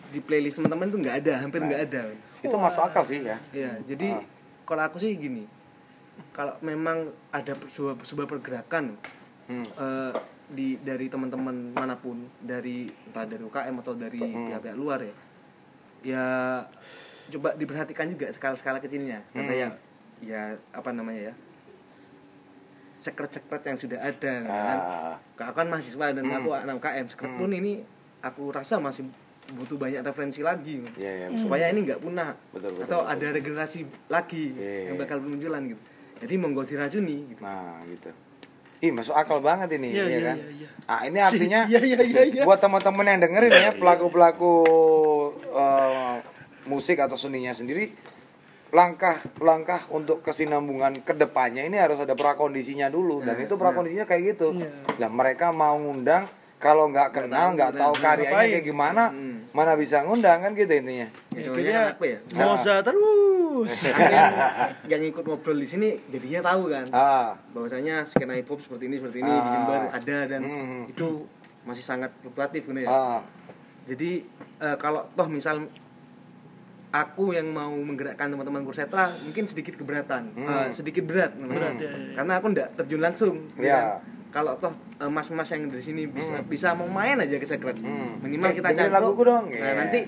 [0.09, 2.03] di playlist teman-teman itu nggak ada hampir nggak ada
[2.41, 3.41] Itu masuk akal sih ya.
[3.51, 4.23] ya jadi Ah.
[4.63, 5.49] kalau aku sih gini
[6.31, 8.95] kalau memang ada sebuah, sebuah pergerakan
[9.45, 9.67] Hmm.
[9.67, 10.13] eh,
[10.47, 14.47] di dari teman-teman mana pun dari entah dari UKM atau dari Hmm.
[14.47, 15.15] pihak-pihak luar ya
[16.01, 16.25] ya
[17.29, 19.55] coba diperhatikan juga skala-skala kecilnya kata Hmm.
[19.57, 19.69] ya
[20.21, 21.35] ya apa namanya ya
[22.97, 25.17] sekret-sekret yang sudah ada kan Ah.
[25.41, 26.37] aku kan mahasiswa dan Hmm.
[26.37, 27.81] aku anak UKM sekret pun ini
[28.21, 29.09] aku rasa masih
[29.51, 31.27] butuh banyak referensi lagi Iya iya.
[31.35, 33.13] supaya ini nggak punah Betul, betul, atau betul.
[33.13, 34.93] ada regenerasi lagi Iya.
[34.93, 35.83] yang bakal bermunculan gitu
[36.21, 37.41] jadi monggo diracuni gitu.
[37.41, 38.13] Nah, gitu.
[38.81, 40.37] Ih, masuk akal banget ini, Iya, ya iya, kan?
[40.41, 40.69] iya, iya.
[40.89, 42.43] Ah, ini artinya Iya, iya, iya, iya.
[42.49, 44.53] buat teman-teman yang dengerin ya, pelaku-pelaku
[45.53, 46.17] eh,
[46.65, 47.93] musik atau seninya sendiri
[48.71, 54.55] langkah-langkah untuk kesinambungan ke depannya ini harus ada prakondisinya dulu dan itu prakondisinya kayak gitu.
[54.55, 54.71] Iya.
[55.03, 56.25] Nah, mereka mau ngundang
[56.61, 58.51] kalau nggak kenal, nggak tahu karyanya ngapain.
[58.53, 59.03] kayak gimana,
[59.51, 61.09] mana bisa ngundang kan gitu intinya.
[61.33, 64.33] Ya, kan aku ya Moza terus aku yang,
[64.87, 68.97] yang ikut ngobrol di sini jadinya tahu kan Ah, bahwasanya skena hip hop seperti ini
[68.97, 69.51] seperti ini di Ah.
[69.51, 70.83] Jember ada dan Hmm.
[70.87, 71.25] itu
[71.63, 73.19] masih sangat fluktuatif gitu ya ah,
[73.87, 74.21] jadi
[74.61, 75.65] eh, kalau toh misal
[76.91, 82.15] aku yang mau menggerakkan teman-teman kursetra mungkin sedikit keberatan Eh, sedikit berat, Berat, ya, ya.
[82.15, 83.73] karena aku ndak terjun langsung Iya.
[83.97, 84.20] kan.
[84.31, 88.19] Kalau toh eh, mas-mas yang dari sini bisa bisa mau main aja ke sekret Hmm.
[88.21, 89.45] minimal Eh, kita dengerin cangkruk laguku dong.
[89.49, 89.75] nah Iya.
[89.77, 90.01] nanti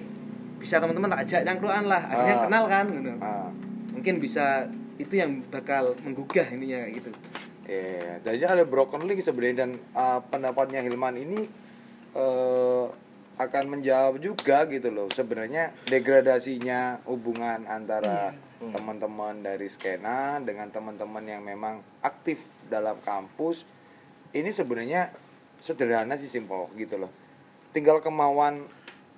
[0.57, 2.43] bisa teman-teman tak ajak cangkruan lah akhirnya Ah.
[2.45, 3.13] kenal kan gitu.
[3.19, 3.49] Ah.
[3.93, 7.11] mungkin bisa itu yang bakal menggugah intinya kayak gitu
[7.63, 11.47] Iya, jadi ada broken link sebenarnya dan uh, pendapatnya Hilman ini
[12.13, 12.91] uh,
[13.35, 15.07] akan menjawab juga gitu loh.
[15.09, 23.63] Sebenarnya degradasinya hubungan antara teman-teman dari skena dengan teman-teman yang memang aktif dalam kampus
[24.33, 25.13] ini sebenarnya
[25.59, 27.11] sederhana sih simpel gitu loh.
[27.71, 28.65] Tinggal kemauan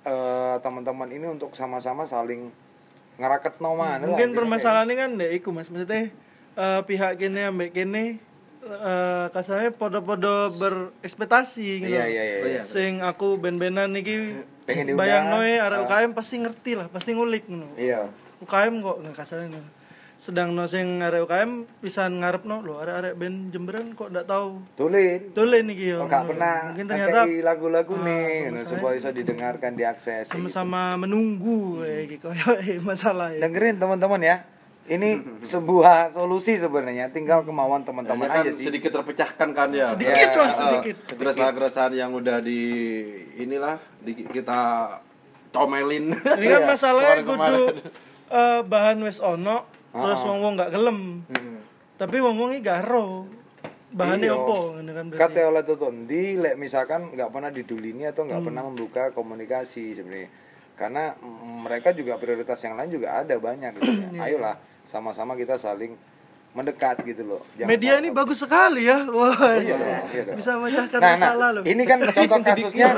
[0.03, 2.51] uh, teman-teman ini untuk sama-sama saling
[3.15, 6.11] ngeraket no mana lah, mungkin intinya permasalahannya kan deh iku mas maksudnya
[6.51, 8.19] eh, pihak kene ambek kene
[8.61, 12.61] eh kasarnya podo-podo berekspektasi gitu Iya, iya, iya, iya.
[12.61, 14.99] sing aku ben-benan iki Pengen diundang.
[14.99, 15.83] bayang noe arek Ah.
[15.85, 17.99] UKM pasti ngerti lah pasti ngulik ngono kayak- Iya.
[18.41, 19.61] UKM kok nggak kasarnya.
[20.17, 24.63] Sedang no sing arek UKM bisa ngarep no lo arek-arek ben Jemberan kok ndak tahu
[24.73, 25.31] Tulin.
[25.31, 28.25] Tulen iki yo Oh, gak pernah mungkin ternyata lagu-lagu Ah, nih
[28.59, 30.47] supaya bisa didengarkan diakses kayak gitu.
[30.49, 33.41] sama-sama menunggu kayak gitu koyo eh, masalah ya.
[33.41, 34.37] dengerin teman-teman ya
[34.85, 39.89] ini sebuah solusi sebenarnya tinggal kemauan teman-teman Hanya kan aja sih sedikit terpecahkan kan ya
[39.89, 40.95] Sedikit Ya, lah, sedikit.
[41.11, 42.61] keresahan-keresahan yang udah di
[43.35, 44.87] inilah di, kita
[45.49, 47.75] comelin Ini kan masalahnya kudu Kemarin-kemarin.
[48.29, 50.27] eh, bahan wes ono terus Ah, ah.
[50.27, 50.99] wong wong gak gelem.
[51.95, 53.23] Tapi wong wong gak ero.
[53.89, 54.35] Bahannya Iya.
[54.35, 55.15] opo kan berarti.
[55.17, 58.47] kata oleh Totondi lek misalkan nggak pernah didulini atau nggak Hmm.
[58.51, 60.27] pernah membuka komunikasi sebenarnya
[60.75, 61.15] karena
[61.63, 64.09] mereka juga prioritas yang lain juga ada banyak gitu ya.
[64.19, 64.21] Iya.
[64.27, 65.95] ayolah sama-sama kita saling
[66.51, 69.07] mendekat gitu loh Jangan Media ini bagus sekali ya.
[69.07, 69.31] Wah.
[69.55, 70.35] Iya dong, iya dong.
[70.35, 71.63] Bisa memecahkan Nah, nah, masalah loh.
[71.63, 72.89] ini kan contoh kasusnya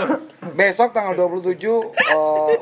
[0.52, 1.82] besok tanggal 27 uh,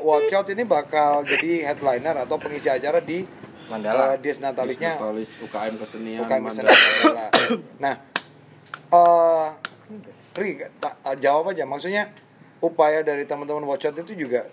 [0.02, 3.24] Watch Out ini bakal jadi headliner atau pengisi acara di
[3.66, 3.98] Mandala.
[3.98, 6.70] uh, Dies Natalisnya Natalis UKM kesenian UKM Mandala.
[6.70, 7.24] Mandala.
[7.78, 7.94] Nah,
[8.86, 9.46] eh
[10.36, 11.64] Ri, ta- eh, jawab aja.
[11.64, 12.12] Maksudnya
[12.60, 14.44] upaya dari teman-teman Watch Out itu juga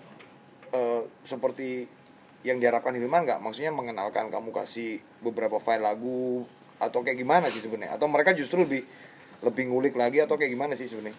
[0.70, 1.84] eh, seperti
[2.42, 3.40] yang diharapkan Hilman nggak?
[3.40, 6.44] Maksudnya mengenalkan kamu kasih beberapa file lagu
[6.76, 7.96] atau kayak gimana sih sebenarnya?
[7.96, 8.84] Atau mereka justru lebih
[9.40, 11.16] lebih ngulik lagi atau kayak gimana sih sebenarnya?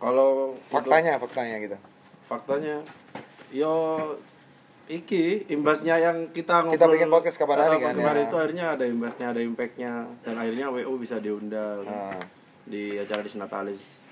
[0.00, 1.76] kalau Faktanya, faktanya gitu.
[2.24, 2.80] faktanya
[3.52, 3.74] yo
[4.90, 8.26] iki imbasnya yang kita ngobrol Kita bikin podcast kapan hari eh, kan, kemarin ya.
[8.26, 12.18] itu akhirnya ada imbasnya ada impactnya dan akhirnya WO bisa diundang Nah.
[12.62, 14.02] di acara di Natalis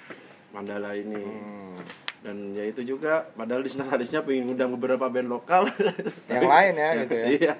[0.48, 1.76] Mandala ini Hmm.
[2.18, 5.66] dan ya itu juga padahal di Natalisnya pengen ngundang beberapa band lokal
[6.30, 7.26] Yang lain ya gitu ya.
[7.28, 7.54] iya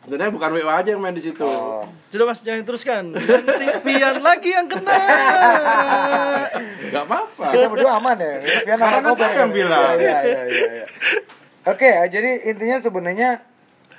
[0.00, 1.84] sebenarnya bukan WO aja yang main di situ Oh.
[2.08, 3.12] Sudah Mas jangan teruskan.
[3.12, 4.96] Nanti Vian lagi yang kena.
[6.88, 8.32] nggak apa-apa Kita berdua aman ya.
[8.64, 9.38] Sekarang kan narkoba saya ya.
[9.38, 9.84] yang bilang.
[9.92, 10.86] Iya, iya, iya, iya.
[11.68, 13.44] Oke, ya, jadi intinya sebenarnya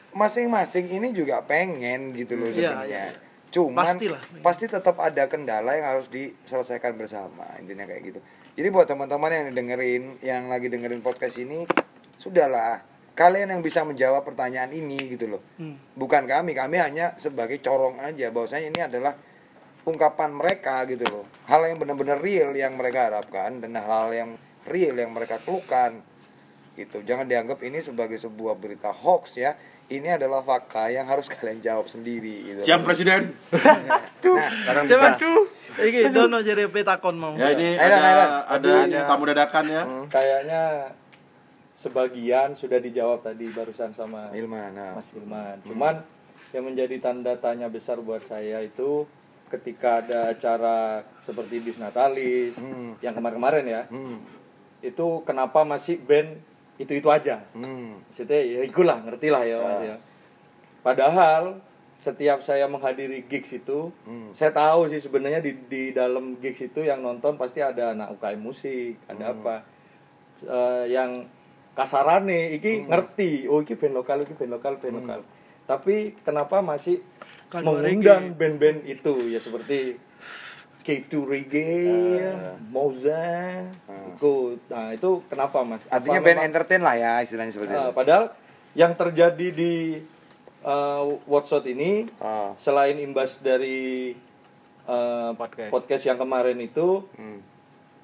[0.09, 3.03] masing-masing ini juga pengen gitu loh Iya, sebenarnya.
[3.13, 3.27] iya.
[3.49, 4.21] Cuman Pastilah.
[4.45, 7.45] pasti tetap ada kendala yang harus diselesaikan bersama.
[7.61, 8.19] Intinya kayak gitu.
[8.57, 11.65] Jadi buat teman-teman yang dengerin, yang lagi dengerin podcast ini,
[12.17, 12.81] sudahlah
[13.13, 15.41] kalian yang bisa menjawab pertanyaan ini gitu loh.
[15.57, 15.77] Hmm.
[15.97, 19.13] Bukan kami, kami hanya sebagai corong aja bahwasanya ini adalah
[19.87, 24.35] ungkapan mereka gitu loh hal yang benar-benar real yang mereka harapkan dan hal yang
[24.69, 26.03] real yang mereka keluhkan
[26.79, 29.53] gitu jangan dianggap ini sebagai sebuah berita hoax ya
[29.87, 33.35] ini adalah fakta yang harus kalian jawab sendiri gitu siap presiden
[34.21, 35.39] nah Siapa tuh?
[35.71, 37.33] Iki dono jadi petakon mau.
[37.33, 38.29] ya ini ada Aidan.
[38.45, 38.99] ada, Ada.
[39.05, 40.63] tamu dadakan ya Kayaknya
[41.73, 44.91] sebagian sudah dijawab tadi barusan sama Ilman nah.
[44.93, 45.63] Mas Hilman.
[45.63, 45.95] Cuman
[46.49, 49.05] yang menjadi tanda tanya besar buat saya itu
[49.47, 50.77] ketika ada acara
[51.23, 52.93] seperti Bis Natalis Hmm.
[52.99, 54.17] yang kemarin-kemarin ya, hmm.
[54.81, 56.37] itu kenapa masih band
[56.79, 57.43] itu-itu aja?
[57.53, 57.99] Hmm.
[58.07, 59.95] Maksudnya ya ikulah, ngerti lah ya Mas ya.
[60.79, 61.59] Padahal
[61.99, 64.31] setiap saya menghadiri gigs itu, Hmm.
[64.31, 68.39] saya tahu sih sebenarnya di di dalam gigs itu yang nonton pasti ada anak UKM
[68.39, 69.55] musik, ada apa
[70.39, 71.27] Eh, yang
[71.75, 75.19] kasarane iki ngerti, oh iki band lokal, iki band lokal, band lokal.
[75.67, 77.03] Tapi kenapa masih
[77.51, 79.99] Kan mengundang band-band itu ya seperti
[80.89, 82.25] K2 Reggae,
[82.67, 83.61] Moza,
[84.09, 84.57] ikut.
[84.65, 85.85] Nah, itu kenapa Mas?
[85.85, 88.25] Apa artinya band memang- entertain lah ya istilahnya seperti Nah, itu padahal
[88.73, 90.01] yang terjadi di
[90.65, 91.05] uh,
[91.63, 92.57] ini Ah.
[92.57, 94.17] selain imbas dari
[94.85, 95.69] uh, Podcast.
[95.69, 97.37] podcast yang kemarin itu Hmm.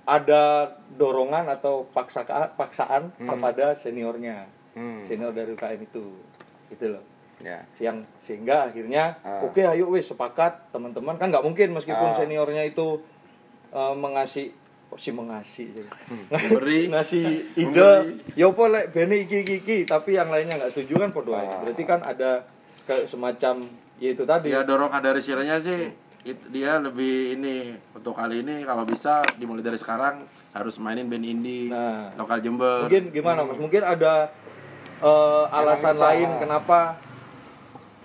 [0.06, 2.22] ada dorongan atau paksa
[2.54, 4.46] paksaan kepada seniornya
[4.78, 5.02] Hmm.
[5.02, 6.06] senior dari UKM itu
[6.70, 7.04] gitu loh
[7.46, 9.46] ya siang sehingga akhirnya Ah.
[9.46, 12.18] oke ayo wes sepakat teman-teman kan nggak mungkin meskipun Ah.
[12.18, 12.98] seniornya itu
[13.70, 14.50] uh, mengasih
[14.96, 15.86] si mengasih sih.
[16.32, 16.88] Memberi.
[16.88, 17.26] ngasih
[17.62, 17.92] ide
[18.34, 21.46] ya apa lek bene iki iki iki tapi yang lainnya nggak setuju kan podo ae.
[21.46, 22.50] berarti kan ada
[22.84, 25.92] kayak semacam ya itu tadi Dia dorongan dari Sirenya sih
[26.24, 27.56] it- dia lebih ini
[27.92, 32.10] untuk kali ini kalau bisa dimulai dari sekarang harus mainin band indie Nah.
[32.16, 32.88] lokal Jember.
[32.88, 34.34] mungkin gimana mas mungkin ada
[34.98, 36.96] eh, alasan lain kenapa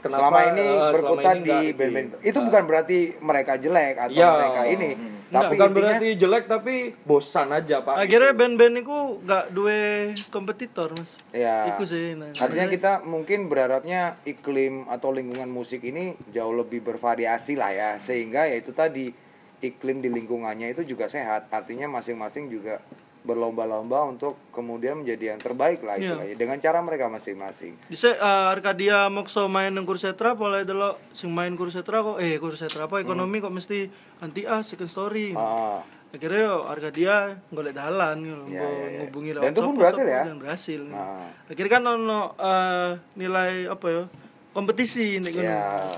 [0.02, 4.16] selama ini eh, selama berkutat ini di nggak band-band itu bukan berarti mereka jelek atau
[4.16, 4.28] Ya.
[4.32, 4.90] mereka ini.
[5.30, 6.74] Tapi bukan intinya berarti jelek tapi
[7.06, 11.22] bosan aja pak akhirnya band-band itu gak dua kompetitor mas.
[11.30, 12.34] Ya Iku sih nah.
[12.34, 17.90] artinya kita mungkin berharapnya iklim atau lingkungan musik ini jauh lebih bervariasi lah ya.
[18.02, 19.14] Sehingga ya itu tadi
[19.62, 21.46] iklim di lingkungannya itu juga sehat.
[21.54, 22.82] Artinya masing-masing juga
[23.20, 26.16] berlomba-lomba untuk kemudian menjadi yang terbaik lah Iya.
[26.16, 31.28] istilahnya dengan cara mereka masing-masing Bisa uh, Arkadia Mokso main nang kursetra pola dulu sing
[31.28, 33.86] main kursetra kok eh kursetra apa ekonomi kok mesti
[34.20, 35.32] anti A second story.
[35.36, 35.84] Ah.
[36.10, 38.98] Akhirnya yo Arkadia golek dalan gitu, Ya, ya, ya.
[39.06, 40.22] ngubungi Dan itu pun berhasil ya?
[40.26, 40.80] Dan berhasil.
[40.90, 41.30] Ah.
[41.46, 44.02] Akhirnya kan ono uh, nilai apa ya?
[44.50, 45.38] Kompetisi ngono.
[45.38, 45.94] Ya.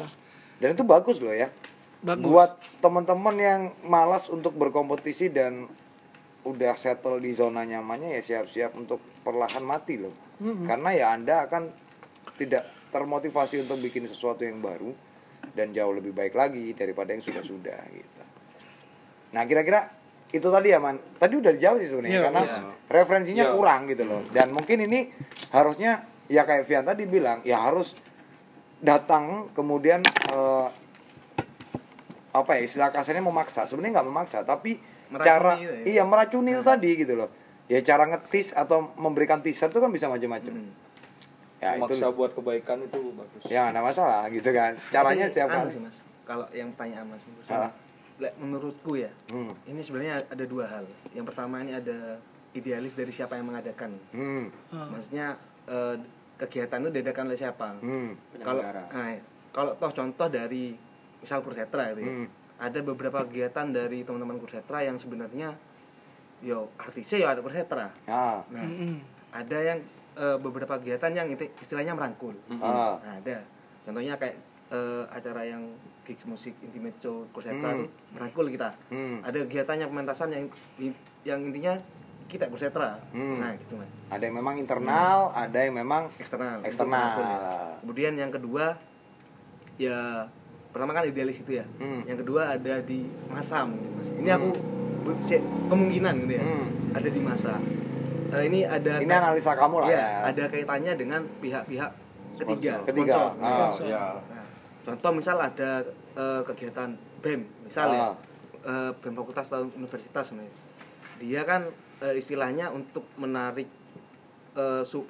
[0.61, 1.49] Dan itu bagus loh ya.
[2.05, 2.29] Bagus.
[2.29, 5.71] Buat teman-teman yang malas untuk berkompetisi dan
[6.43, 10.15] udah settle di zona nyamannya ya siap-siap untuk perlahan mati loh.
[10.43, 11.71] Karena ya Anda akan
[12.35, 14.91] tidak termotivasi untuk bikin sesuatu yang baru
[15.55, 18.23] dan jauh lebih baik lagi daripada yang sudah-sudah gitu.
[19.33, 19.87] Nah, kira-kira
[20.33, 20.99] itu tadi ya, Man.
[21.17, 22.61] Tadi udah dijawab sih sebenarnya Iya, karena iya.
[22.91, 23.55] referensinya Iya.
[23.55, 24.21] kurang gitu loh.
[24.35, 25.09] Dan mungkin ini
[25.55, 27.95] harusnya ya kayak Vian tadi bilang, ya harus
[28.83, 30.03] datang kemudian
[30.35, 30.69] eh,
[32.33, 34.81] apa ya istilah kasarnya memaksa sebenarnya nggak memaksa tapi
[35.13, 35.75] Meracuni cara itu ya.
[35.85, 37.29] iya meracuni itu tadi gitu loh.
[37.69, 40.53] Ya cara ngetis atau memberikan teaser itu kan bisa macam-macam.
[41.63, 43.41] Ya itu maksa buat kebaikan itu bagus.
[43.47, 44.75] Ya nggak masalah gitu kan.
[44.91, 45.97] Caranya Tapi, setiap anu kali sih mas.
[46.27, 47.71] Kalau yang pertanyaan mas itu Ah.
[48.21, 49.73] Lek, menurutku ya hmm.
[49.73, 50.85] ini sebenarnya ada dua hal.
[51.17, 52.21] Yang pertama ini ada
[52.53, 53.97] idealis dari siapa yang mengadakan.
[54.13, 54.53] Hmm.
[54.69, 55.97] maksudnya eh,
[56.37, 57.69] kegiatan itu diadakan oleh siapa?
[57.81, 58.13] Hmm.
[58.43, 59.23] kalau nah, ya.
[59.55, 60.75] kalau toh contoh dari
[61.23, 62.27] misal kursetra itu ya, Hmm.
[62.63, 65.59] Ada beberapa kegiatan dari teman-teman kursetra yang sebenarnya
[66.41, 68.39] yo artisnya yo ada kursetra Ah.
[68.49, 69.03] nah Mm-mm.
[69.33, 69.79] ada yang
[70.15, 72.99] eh, beberapa kegiatan yang itu istilahnya merangkul Ah.
[72.99, 73.43] nah ada
[73.83, 74.39] contohnya kayak
[74.69, 75.63] eh, acara yang
[76.03, 77.81] gigs musik intimate show kursetra Hmm.
[77.81, 79.19] tuh merangkul kita Hmm.
[79.21, 80.45] ada kegiatannya pementasan yang
[81.23, 81.75] yang intinya
[82.25, 83.39] kita kursetra Hmm.
[83.39, 87.11] nah gitu mas ada yang memang internal ada yang memang eksternal Eksternal.
[87.17, 87.75] ya.
[87.79, 88.79] kemudian yang kedua
[89.77, 90.27] ya
[90.73, 92.03] pertama kan idealis itu ya Hmm.
[92.03, 94.49] yang kedua ada di masa mungkin mas ini aku
[95.03, 96.67] ber- se- kemungkinan gitu ya Hmm.
[96.93, 97.55] ada di masa
[98.33, 101.91] Eh, ini ada ini analisa kamu lah Iya, ya ada kaitannya dengan pihak-pihak
[102.35, 103.13] ketiga Ketiga.
[103.13, 103.29] sponsor.
[103.39, 103.85] Ah, Sponsor.
[103.87, 104.03] ya.
[104.25, 104.45] Nah,
[104.83, 105.71] contoh misal ada
[106.13, 108.17] eh, kegiatan BEM misalnya
[108.65, 108.89] Ah.
[108.89, 110.55] eh, BEM fakultas atau universitas sebenarnya
[111.19, 111.69] dia kan
[112.01, 113.69] eh, istilahnya untuk menarik
[114.55, 115.05] eh, sub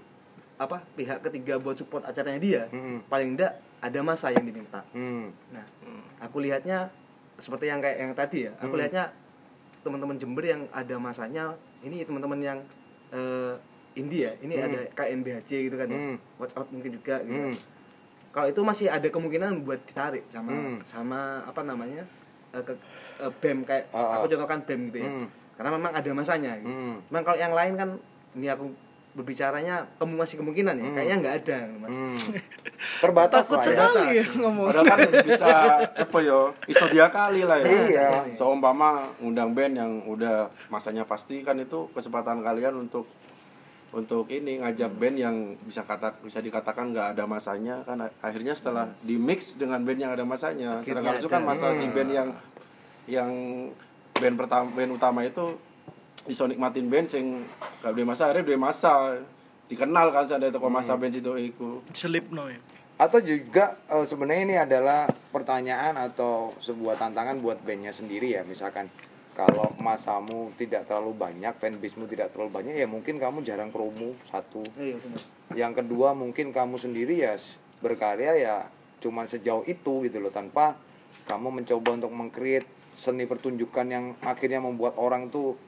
[0.57, 3.07] apa pihak ketiga buat support acaranya dia Hmm.
[3.07, 5.35] paling enggak ada masa yang diminta Hmm.
[5.51, 5.67] nah
[6.19, 6.89] aku lihatnya
[7.37, 8.81] seperti yang kayak yang tadi ya aku Hmm.
[8.81, 9.05] lihatnya
[9.83, 11.53] teman-teman Jember yang ada masanya
[11.83, 12.59] ini teman-teman yang
[13.11, 13.55] eh,
[13.93, 14.67] India ini Hmm.
[14.71, 16.17] ada KNBHC gitu kan ya Hmm.
[16.39, 17.55] watch out mungkin juga gitu Hmm.
[18.31, 20.79] kalau itu masih ada kemungkinan buat ditarik sama Hmm.
[20.83, 22.07] sama apa namanya
[22.55, 22.73] eh, ke
[23.19, 24.15] eh, BEM kayak Ah, ah.
[24.17, 25.27] aku contohkan BEM gitu ya Hmm.
[25.53, 26.71] karena memang ada masanya gitu.
[26.71, 26.97] Hmm.
[27.05, 27.89] Cuman kalau yang lain kan
[28.33, 28.73] ini aku
[29.13, 30.95] berbicaranya kamu masih kemungkinan ya Hmm.
[30.95, 32.17] kayaknya nggak ada mas Hmm.
[33.03, 34.67] terbatas Takut lah ya sekali ya ngomong.
[34.69, 34.99] Padahal kan
[35.29, 35.49] bisa
[35.85, 37.67] apa yo episodia kali lah ya.
[37.69, 38.09] Iya.
[38.33, 40.37] Seumpama undang band yang udah
[40.67, 43.07] masanya pasti kan itu kesempatan kalian untuk
[43.93, 48.89] untuk ini ngajak band yang bisa kata bisa dikatakan nggak ada masanya kan akhirnya setelah
[48.99, 51.35] di mix dengan band yang ada masanya Akhirnya sedangkan itu ada.
[51.35, 51.93] kan masa si Hmm.
[51.93, 52.29] band yang
[53.05, 53.31] yang
[54.15, 55.55] band pertama band utama itu
[56.31, 57.43] iso nikmatin band sing
[57.83, 59.19] gak duwe masa akhirnya duwe masa
[59.67, 61.81] dikenal kan sadar toko masa band itu iku.
[61.97, 62.61] Selip no ya.
[63.01, 68.47] atau juga eh, sebenarnya ini adalah pertanyaan atau sebuah tantangan buat bandnya sendiri ya.
[68.47, 68.87] Misalkan
[69.33, 74.63] kalau masamu tidak terlalu banyak fanbase-mu tidak terlalu banyak ya mungkin kamu jarang promo satu.
[74.77, 75.01] Iya
[75.57, 77.37] yang kedua mungkin kamu sendiri ya
[77.81, 78.57] berkarya ya
[79.03, 80.79] cuman sejauh itu gitu loh tanpa
[81.27, 85.59] kamu mencoba untuk mengcreate seni pertunjukan yang akhirnya membuat orang tuh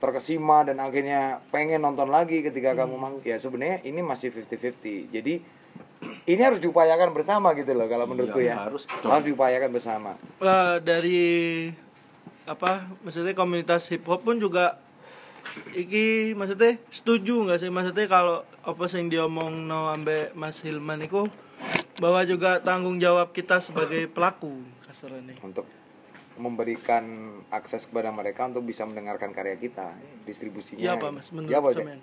[0.00, 5.34] terkesima dan akhirnya pengen nonton lagi ketika kamu mang ya sebenarnya ini masih 50-50 jadi
[6.32, 8.54] ini harus diupayakan bersama gitu loh kalau menurutku Iya, ya.
[8.66, 9.12] harus dong.
[9.12, 10.10] harus diupayakan bersama.
[10.40, 11.20] Eh, dari
[12.44, 14.80] apa maksudnya komunitas hip hop pun juga
[15.70, 17.68] iki maksudnya setuju nggak sih?
[17.68, 21.28] Maksudnya kalau apa sih yang diomong no ambe Mas Hilman itu
[21.96, 25.68] bahwa juga tanggung jawab kita sebagai pelaku kasarnya untuk
[26.40, 27.04] memberikan
[27.52, 29.92] akses kepada mereka untuk bisa mendengarkan karya kita
[30.24, 31.68] distribusinya Iya apa mas menurut ya apa?
[31.76, 32.00] Semen?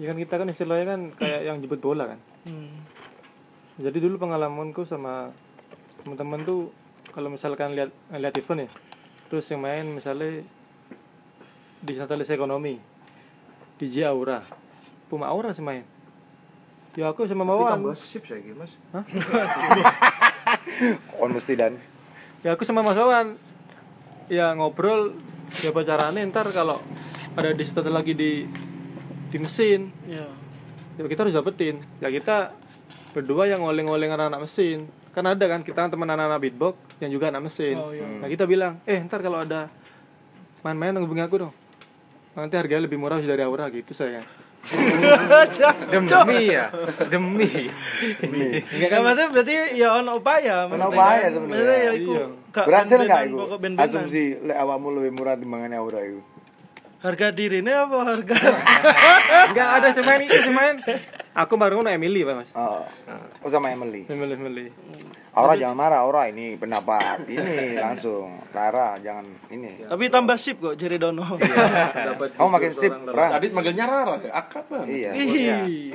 [0.00, 2.20] Ya kan kita kan istilahnya kan kayak yang jemput bola kan.
[2.46, 2.86] Hmm.
[3.76, 5.34] Jadi dulu pengalamanku sama
[6.06, 6.72] teman-teman tuh
[7.10, 8.70] kalau misalkan lihat lihat event ya,
[9.28, 10.46] terus yang main misalnya
[11.80, 12.78] di Natalis Ekonomi,
[13.76, 14.40] DJ Aura,
[15.10, 15.84] Puma Aura sih main.
[16.98, 17.94] Ya aku sama Mawan.
[17.94, 18.74] sip saya mas
[21.22, 21.78] on mesti dan
[22.40, 23.36] Ya aku sama Mas Wawan.
[24.30, 25.12] Ya ngobrol
[25.58, 26.78] ya pacarannya ntar kalau
[27.34, 28.46] ada di situ lagi di
[29.30, 30.26] di mesin Ya.
[30.94, 32.54] ya kita harus dapetin ya kita
[33.10, 37.34] berdua yang ngoleng-ngoleng anak-anak mesin kan ada kan kita kan teman anak-anak beatbox yang juga
[37.34, 38.06] anak mesin Oh, iya.
[38.22, 39.66] nah kita bilang eh ntar kalau ada
[40.62, 41.54] main-main hubungi aku dong
[42.38, 44.22] nanti harganya lebih murah dari aura gitu saya
[45.90, 46.64] demi ya
[47.08, 47.48] demi
[48.70, 50.66] Ya, maksudnya berarti ya ono upaya.
[50.66, 51.32] Ono maksudnya upaya kan.
[51.32, 51.76] sebenarnya.
[51.80, 52.24] Ya Iya.
[52.50, 53.36] berhasil nggak itu
[53.78, 56.20] asumsi lek awakmu lebih murah timbangannya aura itu
[57.00, 58.36] Harga dirine apa harga?
[59.48, 60.76] enggak ada semain itu semain
[61.32, 62.52] aku baru ngono Emily pak mas.
[62.52, 62.84] Oh,
[63.40, 64.04] oh sama Emily.
[64.04, 64.66] Emily Emily.
[65.32, 67.24] Aura jangan marah Aura ini pendapat.
[67.24, 69.80] Ini langsung Clara jangan ini.
[69.88, 71.40] Tapi tambah sip kok Jerry Dono.
[71.40, 73.26] dapat kamu makin sip Terus Ra.
[73.32, 74.86] Adit manggilnya Rara ya, akrab banget.
[74.92, 75.10] iya.
[75.16, 75.28] Ih.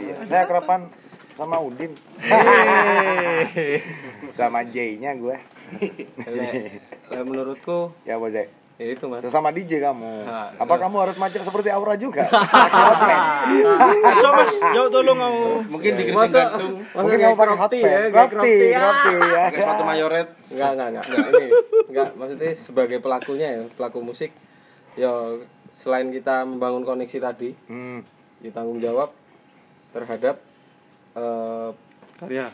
[0.02, 0.90] Iya, saya kerapan
[1.38, 1.94] sama Udin.
[4.36, 5.38] Sama J-nya gue.
[6.28, 11.16] Lek- lek menurutku ya bojek ya itu mas sesama DJ kamu Nah, apa kamu harus
[11.16, 12.28] macet seperti Aura juga
[14.20, 15.44] Coba Mas, jauh tolong kamu.
[15.70, 16.82] Mungkin dikritik masa gantung.
[16.82, 18.82] masa mungkin kayak kamu pakai hot pants ya crop tee ya
[19.48, 20.28] Pakai sepatu mayoret.
[20.52, 21.06] Enggak, enggak, enggak.
[21.06, 21.48] Ini
[21.92, 24.32] enggak maksudnya sebagai pelakunya ya, pelaku musik
[24.96, 25.12] ya
[25.70, 28.00] selain kita membangun koneksi tadi, hmm.
[28.48, 29.12] ya tanggung jawab
[29.92, 30.40] terhadap
[31.16, 31.70] eh,
[32.16, 32.46] karya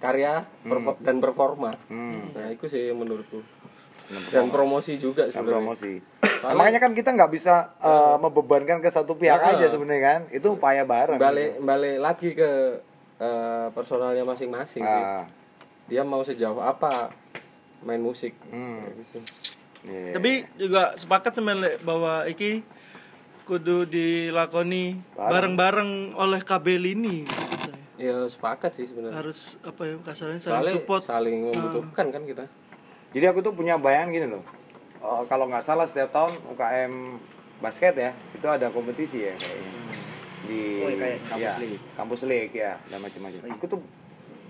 [0.00, 0.32] karya
[0.64, 1.72] perfor- dan performa.
[1.86, 2.32] Hmm.
[2.32, 3.44] Nah, itu sih menurutku.
[4.28, 5.52] Dan promosi juga dan sebenarnya.
[5.56, 5.92] promosi
[6.42, 9.54] Nah, makanya kan kita nggak bisa uh, membebankan ke satu pihak Nah.
[9.54, 12.82] aja sebenarnya kan itu upaya bareng Balik balik lagi ke
[13.16, 14.82] eh, personalnya masing-masing.
[14.82, 15.30] Ah.
[15.86, 17.14] Dia mau sejauh apa
[17.80, 18.34] main musik.
[18.50, 18.82] Hmm.
[18.82, 19.18] Kayak gitu.
[19.82, 20.12] Iya.
[20.14, 22.66] Tapi juga sepakat sama Lek, bahwa iki
[23.42, 25.30] kudu dilakoni Bareng.
[25.54, 27.22] bareng-bareng oleh kabel ini.
[27.22, 27.70] gitu.
[27.98, 29.14] Ya sepakat sih sebenarnya.
[29.14, 31.02] Harus apa ya kasarnya saling Soalnya support.
[31.06, 32.44] saling membutuhkan kan kita.
[33.12, 34.44] Jadi aku tuh punya bayangan gini loh.
[35.02, 36.92] Eh, kalau nggak salah setiap tahun UKM
[37.58, 39.70] basket ya itu ada kompetisi ya kayaknya
[40.42, 41.82] di Oh, iya, kayak kampus ya, league.
[41.94, 43.40] kampus league ya dan macam-macam.
[43.54, 43.80] Aku tuh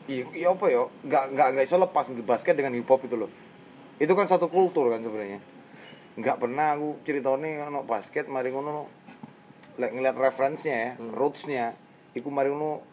[0.08, 3.16] iya iya apa ya nggak nggak nggak iso lepas di basket dengan hip hop itu
[3.16, 3.28] loh.
[4.00, 5.40] Itu kan satu kultur kan sebenarnya.
[6.16, 8.88] Nggak pernah aku ceritanya ono basket mari ngono
[9.76, 11.72] ngeliat referensinya ya, rootsnya,
[12.12, 12.84] iku mari ngono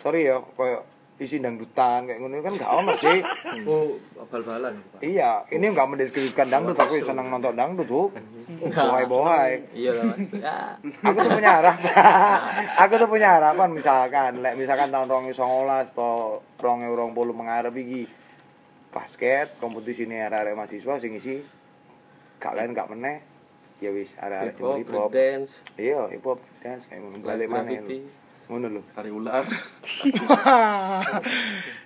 [0.00, 0.84] sorry ya kayak
[1.16, 3.18] isi dangdutan kayak ngono kan nggak ono sih.
[3.66, 3.96] Oh,
[4.28, 4.74] bal-balan.
[5.00, 8.08] Iya, ini nggak mendeskripsikan dangdut, aku senang nonton dangdut tuh.
[8.62, 9.72] Bohai-bohai.
[9.72, 10.28] Iya lah Mas.
[10.32, 10.58] Ya.
[11.08, 11.92] Aku tuh punya harapan.
[12.84, 15.36] aku tuh punya harapan misalkan, lek misalkan tahun 2019
[15.92, 18.08] atau 2020 mengarep iki
[18.90, 21.44] basket kompetisi ini arek-arek mahasiswa sing isi
[22.36, 23.20] gak lain gak meneh
[23.76, 25.10] ya wis arek-arek Hip hop, hip hop.
[25.12, 27.76] dance, Iya, hip hop dance kayak balik mana.
[28.46, 28.82] Ngono lho.
[28.94, 29.42] Tari ular.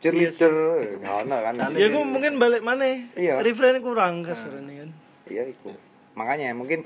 [0.05, 0.55] Cheerleader,
[1.01, 1.55] gak ono kan.
[1.73, 2.85] Ya aku mungkin balik mana?
[3.17, 3.41] Iya.
[3.41, 4.91] Refrain kurang kasarnya kan.
[5.29, 5.73] Iya itu.
[6.17, 6.85] Makanya mungkin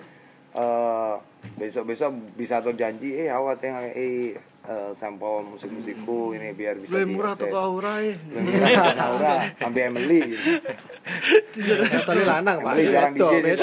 [0.54, 1.14] eh
[1.58, 7.18] besok-besok bisa tuh janji eh awat yang eh eh, sampel musik-musikku ini biar bisa Lebih
[7.18, 8.14] murah tuh aura ya.
[9.10, 10.50] Aura, ambil Emily gitu.
[12.00, 13.52] Soalnya lanang pak Emily jarang DJ sih.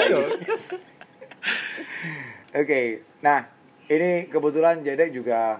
[2.52, 3.48] Oke, nah
[3.88, 5.56] ini kebetulan Jedek juga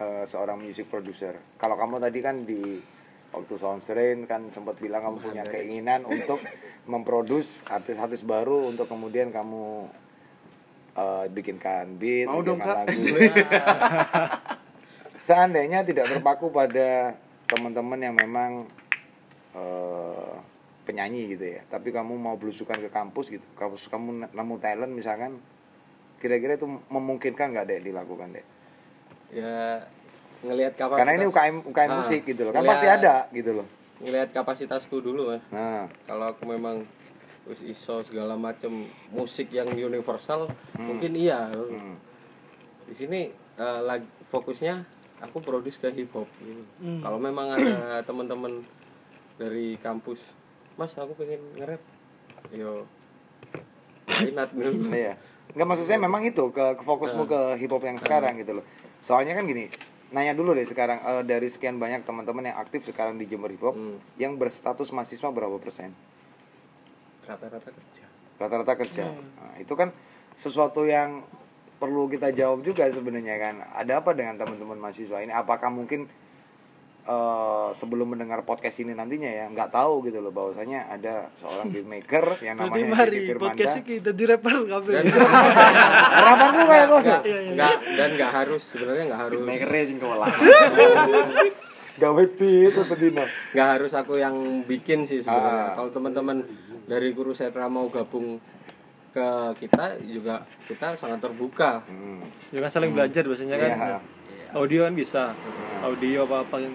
[0.00, 1.38] eh, seorang music producer.
[1.58, 2.82] Kalau kamu tadi kan di
[3.34, 6.38] waktu Soundstrain kan sempat bilang kamu punya keinginan untuk
[6.92, 9.90] memproduce artis-artis baru untuk kemudian kamu
[10.94, 12.88] eh, bikinkan beat, Mau dong, bikinkan Kak.
[12.90, 12.94] lagu.
[15.26, 17.16] Seandainya tidak terpaku pada
[17.48, 18.68] teman-teman yang memang
[19.56, 20.34] eh,
[20.84, 25.40] penyanyi gitu ya, tapi kamu mau belusukan ke kampus gitu, kampus kamu nemu talent misalkan,
[26.20, 28.44] kira-kira itu memungkinkan nggak deh dilakukan deh?
[29.34, 29.82] Ya
[30.40, 31.00] ngelihat kapasitas.
[31.00, 33.66] Karena ini UKM UKM Ah, musik gitu loh, kan pasti ada gitu loh.
[33.98, 35.42] Ngelihat kapasitasku dulu mas.
[35.50, 36.86] Nah, Kalau aku memang
[37.44, 41.50] wis iso segala macam musik yang universal, mungkin iya.
[41.50, 41.96] hmm.
[42.84, 44.84] Di sini eh, lag- fokusnya
[45.18, 46.28] aku produce ke hip hop.
[46.38, 46.62] gitu.
[46.78, 47.00] Hmm.
[47.00, 48.62] Kalau memang ada teman-teman
[49.34, 50.20] dari kampus,
[50.76, 51.82] mas aku pengen nge-rap,
[52.50, 52.86] yo,
[54.30, 54.92] not dulu.
[54.92, 55.16] iya.
[55.54, 58.64] Nggak maksud saya memang itu ke, ke fokusmu ke hip hop yang sekarang gitu loh.
[59.04, 59.68] Soalnya kan gini,
[60.16, 63.60] nanya dulu deh sekarang eh, dari sekian banyak teman-teman yang aktif sekarang di Jember Hip
[63.60, 64.00] Hop Hmm.
[64.16, 65.92] yang berstatus mahasiswa berapa persen?
[67.24, 68.04] rata-rata kerja.
[68.36, 69.04] Rata-rata kerja.
[69.08, 69.96] Nah, itu kan
[70.36, 71.24] sesuatu yang
[71.80, 73.54] perlu kita jawab juga sebenarnya kan.
[73.72, 75.32] Ada apa dengan teman-teman mahasiswa ini?
[75.32, 76.04] Apakah mungkin
[77.04, 82.36] eh, sebelum mendengar podcast ini nantinya ya nggak tahu gitu loh bahwasanya ada seorang beatmaker
[82.46, 85.04] yang namanya mari Didi Firmanda podcast ini jadi rapper dan
[86.10, 87.20] harapan tuh kayak kok nggak
[87.54, 89.40] nggak dan nggak harus sebenarnya nggak harus
[89.84, 90.28] sing kewelah
[91.94, 94.34] gawe beat apa dino nggak harus aku yang
[94.64, 95.30] bikin sih Ah.
[95.30, 96.36] sebenarnya kalau teman-teman
[96.84, 98.42] dari guru setra mau gabung
[99.08, 99.28] ke
[99.62, 102.18] kita juga kita sangat terbuka Hmm.
[102.50, 103.70] Ya kan saling belajar biasanya kan.
[103.70, 103.98] Iya.
[104.52, 105.22] Audio kan bisa.
[105.82, 106.72] Audio apa-apa kan.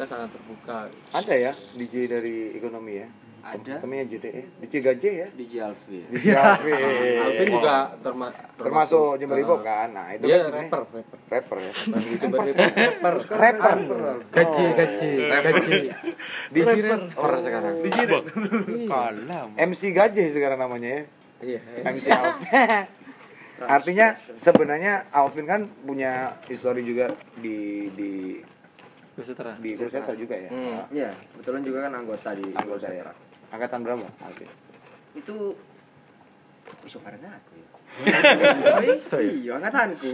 [0.00, 3.08] Kita sangat terbuka ada ya DJ dari ekonomi ya?
[3.44, 3.84] Ada.
[3.84, 5.28] temennya JDE DJ Gaje ya?
[5.36, 6.08] DJ Alvin.
[6.08, 7.16] DJ Alvin.
[7.28, 9.88] Alvin juga terma- termasuk Jember Hip Hop uh, kan?
[9.92, 11.18] Nah itu dia kan rapper rapper.
[11.28, 11.72] Rapper ya?
[12.16, 12.48] Jember Hop.
[12.48, 13.14] Rapper.
[13.28, 13.76] Rapper.
[14.32, 15.76] Gaji gaji gaji
[16.48, 17.32] DJ rapper.
[17.44, 17.74] sekarang.
[18.88, 19.48] Kalam.
[19.52, 21.02] MC Gaje sekarang namanya ya?
[21.44, 21.60] Iya.
[21.92, 22.48] MC Alvin.
[23.76, 28.12] Artinya sebenarnya Alvin kan punya histori juga di di
[29.20, 29.52] Bersetera.
[29.56, 32.88] di Kurseta juga ya Hmm, iya, kebetulan juga kan anggota di Anggota.
[32.88, 33.14] daerah.
[33.50, 34.48] angkatan berapa Alvin
[35.12, 35.36] Itu
[36.82, 37.68] iso bareng aku ya.
[39.10, 40.06] Oh, iya, angkatanku.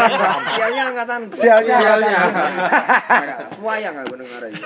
[0.52, 1.32] Sialnya angkatanku.
[1.32, 3.48] Sialnya angkatan.
[3.50, 4.64] Semua yang aku dengar aja.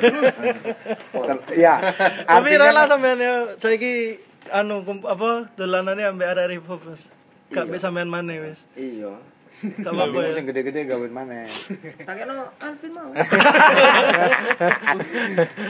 [1.49, 1.74] Iya
[2.26, 4.18] Tapi rela sampean ya saiki
[4.51, 7.07] anu apa dolanane ambek arek hip hop Mas.
[7.49, 7.70] Gak Iya.
[7.70, 8.66] bisa sampean maneh wis.
[8.74, 9.14] Iya.
[9.59, 10.30] Gak apa-apa ya.
[10.30, 11.42] sing gede-gede gawin mana.
[12.06, 13.11] Takeno Alvin mau.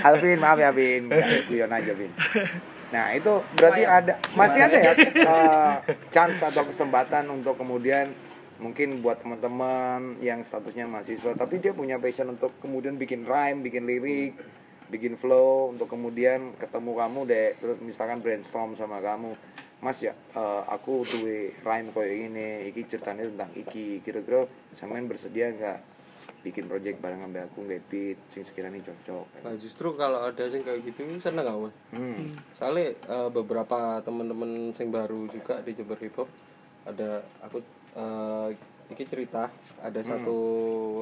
[0.08, 1.08] Alvin maaf ya Vin.
[1.48, 2.12] Guyon aja Vin.
[2.92, 5.74] Nah itu berarti ada masih ada ya eh,
[6.12, 8.12] chance atau kesempatan untuk kemudian
[8.60, 13.86] mungkin buat teman-teman yang statusnya mahasiswa tapi dia punya passion untuk kemudian bikin rhyme bikin
[13.86, 14.34] lirik
[14.88, 17.48] bikin flow untuk kemudian ketemu kamu deh.
[17.60, 19.36] Terus misalkan brainstorm sama kamu
[19.78, 25.54] Mas ya eh, aku duwe rhyme koyo ini iki ceritanya tentang iki kira-kira sampean bersedia
[25.54, 25.78] nggak
[26.38, 29.42] bikin project bareng ambil aku nggak beat sing sekiranya cocok?
[29.42, 31.74] Nah, justru kalau ada yang kayak gitu seneng aku Mas.
[31.94, 32.24] hmm.
[32.54, 36.30] soalnya eh, beberapa teman-teman sing baru juga di Jember Hip Hop
[36.82, 37.58] ada aku
[37.94, 38.48] eh,
[38.88, 40.36] iki cerita ada satu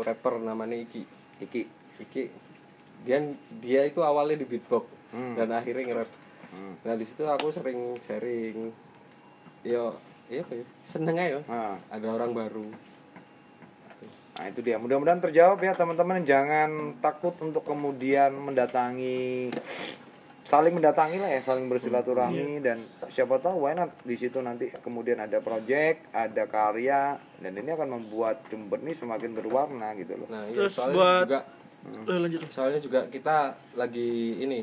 [0.03, 1.03] rapper namanya Iki.
[1.39, 1.63] Iki.
[2.03, 2.23] Iki.
[3.05, 3.23] Dia
[3.57, 5.39] dia itu awalnya di beatbox Hmm.
[5.39, 6.11] dan akhirnya nge-rap
[6.57, 6.75] Hmm.
[6.81, 8.73] nah di situ aku sering sharing.
[9.61, 9.93] Yo
[10.27, 10.65] iya apa ya?
[10.83, 12.67] Seneng aja Nah, ada orang baru.
[14.35, 14.77] Nah itu dia.
[14.77, 16.21] Mudah-mudahan terjawab ya teman-teman.
[16.23, 19.53] Jangan takut untuk kemudian mendatangi
[20.47, 22.79] saling mendatangi lah ya saling bersilaturahmi dan
[23.09, 23.91] siapa tahu why not?
[24.01, 29.35] Di situ nanti kemudian ada project ada karya dan ini akan membuat Jember ini semakin
[29.35, 30.29] berwarna gitu loh.
[30.31, 31.41] Nah iya, Terus soalnya buat- juga
[31.87, 32.41] Eh, lanjut.
[32.51, 33.37] soalnya juga kita
[33.73, 34.59] lagi ini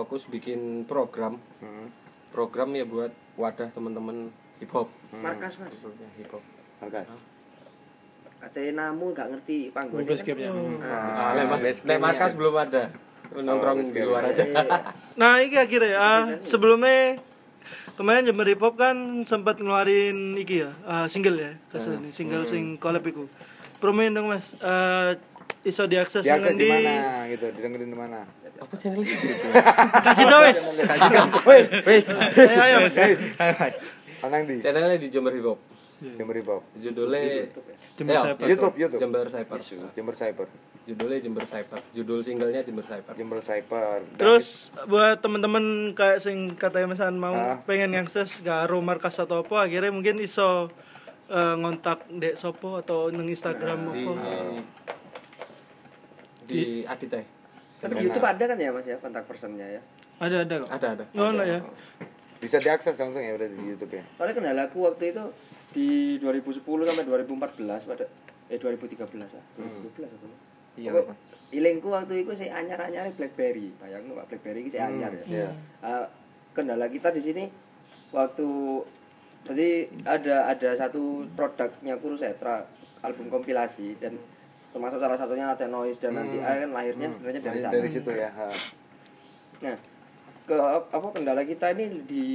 [0.00, 1.92] fokus bikin program Hmm.
[2.30, 5.76] program ya buat wadah teman-teman hip hop Markas, Mas.
[6.16, 6.40] Hip hop
[6.80, 7.04] Markas.
[8.40, 10.00] Katanya namu nggak ngerti panggung.
[10.10, 10.48] Skip ya.
[10.80, 12.88] ah, lek mas- lek markas belum ada
[13.30, 14.42] nongkrong di luar aja
[15.14, 16.10] Nah, iki akhirnya ya.
[16.40, 17.20] sebelumnya
[17.94, 22.48] kemarin Jember Hip Hop kan sempat ngeluarin iki ya, ah, single ya, kasih ini single
[22.48, 23.28] sing collab iku.
[23.76, 24.56] Promoin dong Mas.
[24.56, 25.12] Eh,
[25.60, 28.24] iso diakses di mana gitu didengerin di mana?
[28.56, 29.16] Apa channelnya?
[30.00, 30.58] Kasih tau wes.
[31.82, 32.06] wes.
[32.08, 32.96] Ayo ayo Mas.
[34.20, 34.56] Anang di?
[34.58, 35.60] Channelnya di Jember Hip Hop.
[36.00, 36.62] Jember Hip Hop.
[36.74, 37.48] Judulnya
[37.94, 38.46] Jember Ya, Cyber.
[38.46, 39.00] YouTube YouTube.
[39.00, 39.58] Jember Cyber
[39.92, 40.48] Jember Cyber
[40.80, 46.88] judulnya Jember Cyber judul singlenya Jember Cyber Jember Cyber Terus buat temen-temen kayak sing katanya
[46.90, 47.60] misalnya mau Ah.
[47.62, 50.72] pengen ngakses garo markas atau apa akhirnya mungkin iso
[51.28, 54.12] eh, ngontak dek sopo atau nang Instagram di apa.
[54.16, 54.30] di
[56.86, 57.20] Adite
[57.72, 59.80] Tapi di YouTube ada kan ya Mas ya kontak personnya ya.
[60.18, 60.68] Ada ada kok.
[60.68, 61.58] ada ada Oh, enggak ya.
[62.36, 65.24] bisa diakses langsung ya udah di YouTube ya Soalnya kendalaku waktu itu
[65.70, 65.88] di
[66.18, 68.04] 2010 sampai 2014 pada
[68.50, 69.44] eh 2013 lah.
[69.56, 70.26] 2012 apa?
[70.74, 70.90] Iya.
[71.50, 73.70] Ilengku waktu itu saya anyar-anyar BlackBerry.
[73.76, 75.24] Bayangin Pak BlackBerry itu saya anyar ya.
[75.26, 75.48] Iya.
[75.80, 76.06] Eh,
[76.50, 77.44] kendala kita di sini
[78.10, 78.46] waktu
[79.40, 79.68] jadi
[80.04, 82.66] ada ada satu produknya Kurusetra
[83.00, 84.18] album kompilasi dan
[84.70, 87.72] termasuk salah satunya Latte Noise dan nanti kan lahirnya sebenarnya dari dari, sana.
[87.74, 88.46] dari situ ya ha.
[89.60, 89.76] Nah,
[90.46, 90.54] ke
[90.90, 92.26] apa kendala kita ini di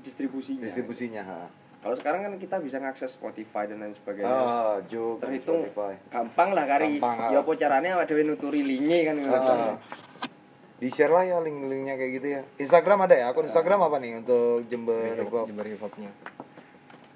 [0.00, 0.64] distribusinya.
[0.64, 1.40] distribusinya ha.
[1.80, 4.28] Kalau sekarang kan kita bisa ngakses Spotify dan lain sebagainya.
[4.28, 6.96] oh Juk Terhitung Spotify gampang lah kari.
[6.96, 7.30] Gampang, ah.
[7.32, 9.76] Ya apa caranya ada yang nuturi linki kan Ah.
[10.80, 14.16] di share lah ya link-linknya kayak gitu ya Instagram ada ya akun Instagram apa nih
[14.16, 16.08] untuk Jember Hip Hop Jember Hip Hopnya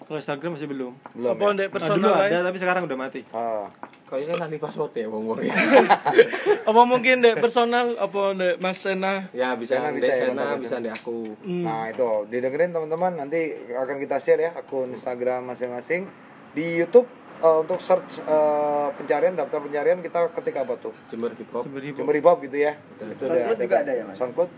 [0.04, 0.92] Kalau Instagram masih belum.
[1.12, 1.32] Belum.
[1.32, 1.54] Apa ya?
[1.54, 2.30] ndek Nah, personal dulu lain?
[2.30, 3.20] ada tapi sekarang udah mati.
[3.32, 3.66] Ah.
[4.04, 5.38] Kayaknya lali password ya wong wong.
[6.70, 9.32] Apa mungkin ndek personal apa ndek Mas Sena?
[9.32, 10.60] ya bisa Sena bisa ya, Sena, kontak-kontak.
[10.60, 11.18] bisa di aku.
[11.64, 13.40] Nah itu didengerin teman-teman nanti
[13.72, 16.04] akan kita share ya akun Instagram masing-masing
[16.52, 17.08] di YouTube
[17.40, 21.64] eh, untuk search eh, pencarian daftar pencarian kita ketik apa tuh Jember hip hop.
[21.66, 24.16] Jember Hip Hop gitu ya itu SoundCloud juga ada ya, Mas?
[24.20, 24.50] SoundCloud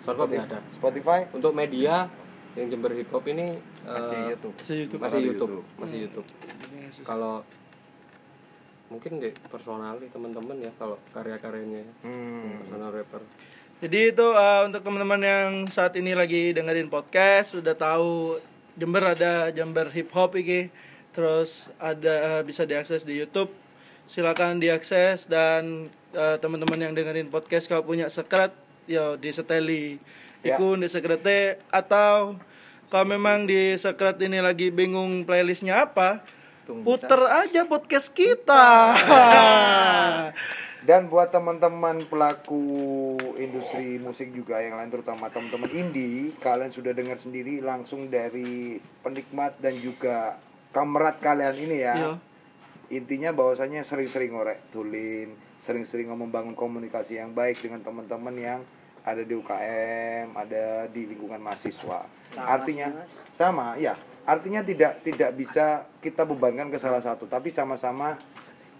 [0.00, 0.58] Soundcloud nggak ada.
[0.72, 2.06] Spotify Untuk media
[2.52, 4.54] yang Jember hip hop ini Masih eh, YouTube.
[4.60, 5.00] Masih YouTube.
[5.00, 5.80] masih YouTube, YouTube.
[5.80, 6.26] masih YouTube.
[7.04, 7.40] Kalau
[8.92, 11.92] mungkin deh personal nih teman-teman ya kalau karya-karyanya ya.
[12.04, 12.60] hmm.
[12.60, 13.24] personal rapper.
[13.82, 18.38] Jadi itu uh, untuk teman-teman yang saat ini lagi dengerin podcast sudah tahu
[18.76, 20.68] Jember ada Jember Hip Hop iki.
[21.16, 23.50] Terus ada uh, bisa diakses di YouTube.
[24.06, 28.52] Silakan diakses dan uh, teman-teman yang dengerin podcast kalau punya sekret
[28.84, 29.96] yo di seteli
[30.42, 30.58] Ya.
[30.58, 32.34] iku di sekrete atau
[32.90, 36.20] kalau memang di sekret ini lagi bingung playlistnya apa
[36.66, 38.66] puter aja podcast kita
[40.88, 42.58] dan buat teman-teman pelaku
[43.38, 49.62] industri musik juga yang lain terutama teman-teman indie kalian sudah dengar sendiri langsung dari penikmat
[49.62, 50.42] dan juga
[50.74, 52.12] kamerat kalian ini ya Iya.
[52.90, 58.60] intinya bahwasanya sering-sering ngorek tulin sering-sering membangun komunikasi yang baik dengan teman-teman yang
[59.02, 62.06] ada di UKM ada di lingkungan mahasiswa.
[62.38, 68.14] Artinya sama ya artinya tidak tidak bisa kita bebankan ke salah satu tapi sama-sama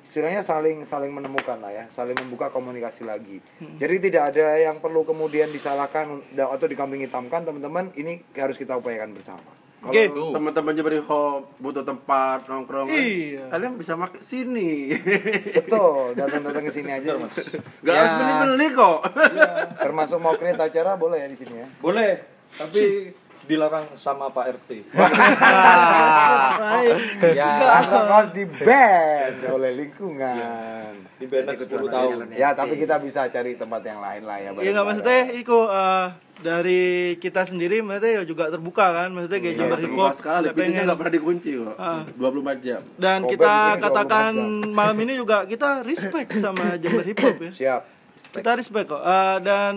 [0.02, 3.38] istilahnya saling saling menemukan lah ya saling membuka komunikasi lagi.
[3.58, 9.14] Jadi tidak ada yang perlu kemudian disalahkan atau dikambing hitamkan teman-teman ini harus kita upayakan
[9.14, 10.02] bersama Kalau Oke.
[10.30, 13.50] teman-teman Jember Hip Hop butuh tempat nongkrong, kan, Iya.
[13.50, 14.94] kalian bisa mak sini.
[15.58, 17.30] betul datang-datang ke sini aja sih.
[17.82, 19.00] Gak harus beli-beli kok.
[19.76, 22.22] termasuk mau create acara boleh ya di sini ya Boleh,
[22.54, 23.10] tapi
[23.42, 24.70] dilarang sama Pak RT.
[27.32, 27.50] Ya,
[27.82, 32.16] harus di ban oleh lingkungan Di banned 10 tahun.
[32.32, 36.06] ya tapi kita bisa cari tempat yang lain lah ya Iya nggak maksudnya Iko eh,
[36.42, 36.82] dari
[37.16, 39.08] kita sendiri maksudnya ya juga terbuka kan?
[39.14, 40.84] Maksudnya kayak Jember Hip Hop sekali, pintunya pengen.
[40.90, 41.74] nggak pernah dikunci kok.
[41.78, 42.02] Ah.
[42.04, 42.80] 24 jam.
[42.98, 44.32] dan kita di sini 24 katakan
[44.78, 47.50] malam ini juga kita respect sama Jember Hip Hop ya.
[47.54, 47.80] Siap.
[48.34, 49.02] Kita respect kok.
[49.02, 49.72] Eh, dan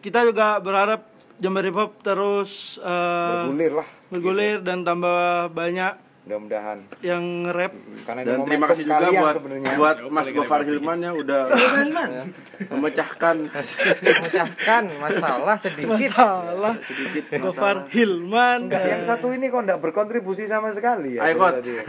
[0.00, 1.00] kita juga berharap
[1.36, 3.88] Jember Hip Hop terus eh, bergulir lah.
[4.08, 6.78] bergulir dan tambah banyak mudah-mudahan.
[7.00, 7.72] Yang rap
[8.04, 9.72] karena ini Dan terima kasih juga buat sebenarnya.
[9.74, 11.42] buat Mas Gofar Hilman yang udah
[12.72, 13.36] memecahkan.
[13.48, 15.90] Memecahkan masalah sedikit.
[15.90, 16.74] Masalah.
[16.84, 18.68] Sedikit Gofar Hilman.
[18.68, 21.24] Enggak, yang satu ini kok enggak berkontribusi sama sekali ya?
[21.24, 21.82] Ayo, ya.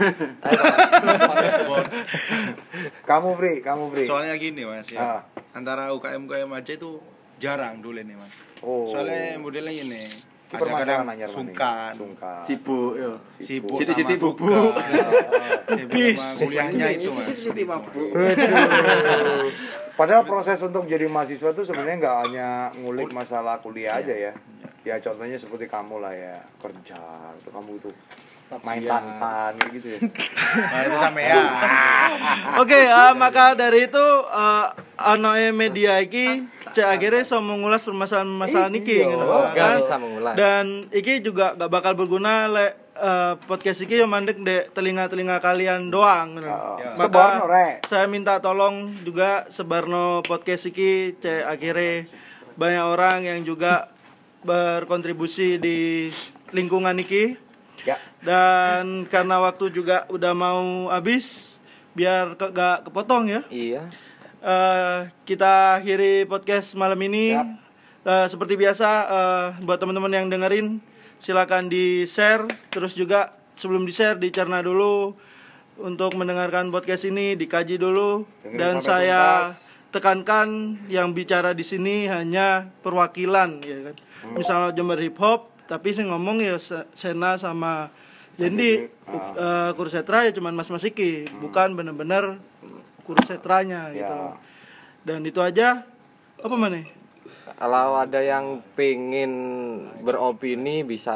[3.04, 4.04] kamu Fri kamu Fri.
[4.04, 5.22] Soalnya gini mas Ah.
[5.22, 6.98] ya, antara UKM UKM aja itu
[7.36, 8.32] jarang dulu nih mas.
[8.62, 8.88] oh.
[8.88, 10.08] Soalnya modelnya ini,
[10.58, 13.12] permasalahan kadang anyar sungkan, sungkan sibuk yo.
[13.40, 13.78] sibuk
[14.20, 14.36] bubuk.
[14.36, 17.26] tugas, sibuk sama kuliahnya itu mas.
[17.32, 18.12] Siti mabuk.
[19.92, 22.48] Padahal proses untuk menjadi mahasiswa itu sebenarnya nggak hanya
[22.80, 24.32] ngulik masalah kuliah aja ya.
[24.82, 26.98] Ya contohnya seperti kamu lah ya kerja,
[27.38, 27.90] itu kamu itu
[28.60, 29.98] main tantan kayak gitu ya.
[30.62, 31.36] Nah, itu sampai ya.
[32.62, 38.74] Oke, eh, maka dari itu eh ano e media iki cek akhirnya so mengulas permasalahan-permasalahan
[38.76, 39.76] iki Iya, gitu, nggak kan?
[39.78, 40.34] bisa mengulas.
[40.34, 45.88] Dan iki juga gak bakal berguna le eh, podcast iki yang mandek de telinga-telinga kalian
[45.88, 46.46] doang gitu.
[46.46, 46.92] Ya.
[46.92, 47.74] Maka Sebarno, Rek.
[47.84, 52.06] saya minta tolong juga sebarno podcast iki cek akhirnya
[52.52, 53.88] banyak orang yang juga
[54.42, 56.08] berkontribusi di
[56.50, 57.40] lingkungan iki Ya.
[58.22, 61.58] Dan karena waktu juga udah mau habis
[61.92, 63.40] biar ke, gak kepotong ya.
[63.50, 63.82] Iya.
[64.38, 67.34] Eh, kita akhiri podcast malam ini.
[68.02, 70.82] Eh, seperti biasa eh, buat teman-teman yang dengerin
[71.18, 75.14] silakan di share terus juga sebelum di share dicerna dulu
[75.78, 78.26] untuk mendengarkan podcast ini dikaji dulu.
[78.42, 79.70] Dengerin dan saya tuntas.
[79.92, 80.48] tekankan
[80.88, 83.96] yang bicara di sini hanya perwakilan ya kan?
[84.34, 87.94] Misalnya Jember Hip Hop tapi sih ngomong ya Se- Sena sama
[88.34, 92.40] Jendi eh, Kursetra ya cuman Mas Mas Iki bukan bener-bener
[93.02, 94.38] Kursetranya gitu Ya.
[95.02, 95.82] dan itu aja
[96.38, 96.82] apa mana
[97.52, 99.30] Kalau ada yang pengen
[100.00, 101.14] beropini bisa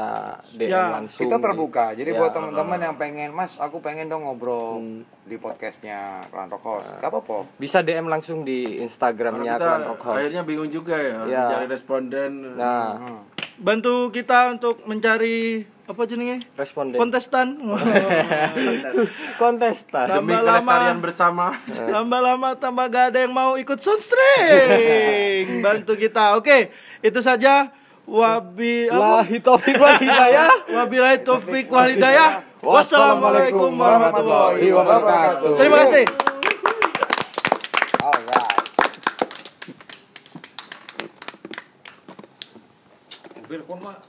[0.53, 1.27] DM Ya, langsung.
[1.27, 1.91] Kita terbuka.
[1.91, 2.17] Jadi Ya.
[2.17, 4.79] buat teman-teman yang pengen, Mas, aku pengen dong ngobrol
[5.25, 6.87] di podcastnya Klan Rokos.
[6.95, 7.51] Gak apa-apa.
[7.57, 10.17] Bisa DM langsung di Instagramnya Klan Rock House.
[10.17, 11.51] akhirnya bingung juga ya, Ya.
[11.51, 12.55] mencari responden.
[12.55, 12.95] Nah,
[13.57, 16.99] bantu kita untuk mencari apa jenenge responden.
[16.99, 17.55] kontestan
[19.41, 20.07] Kontestan.
[20.11, 21.47] Demi Tambah kelestarian bersama.
[21.95, 27.71] tambah lama tambah gak ada yang mau ikut soundstring bantu kita oke itu saja
[28.03, 28.91] wabi?
[28.91, 30.51] Lahi taufiq wal hidayah.
[30.71, 35.55] wabillahi taufik wal hidayah Wassalamualaikum warahmatullahi wabarakatuh.
[35.55, 36.36] Terima kasih.
[43.47, 44.03] Mobil kon malah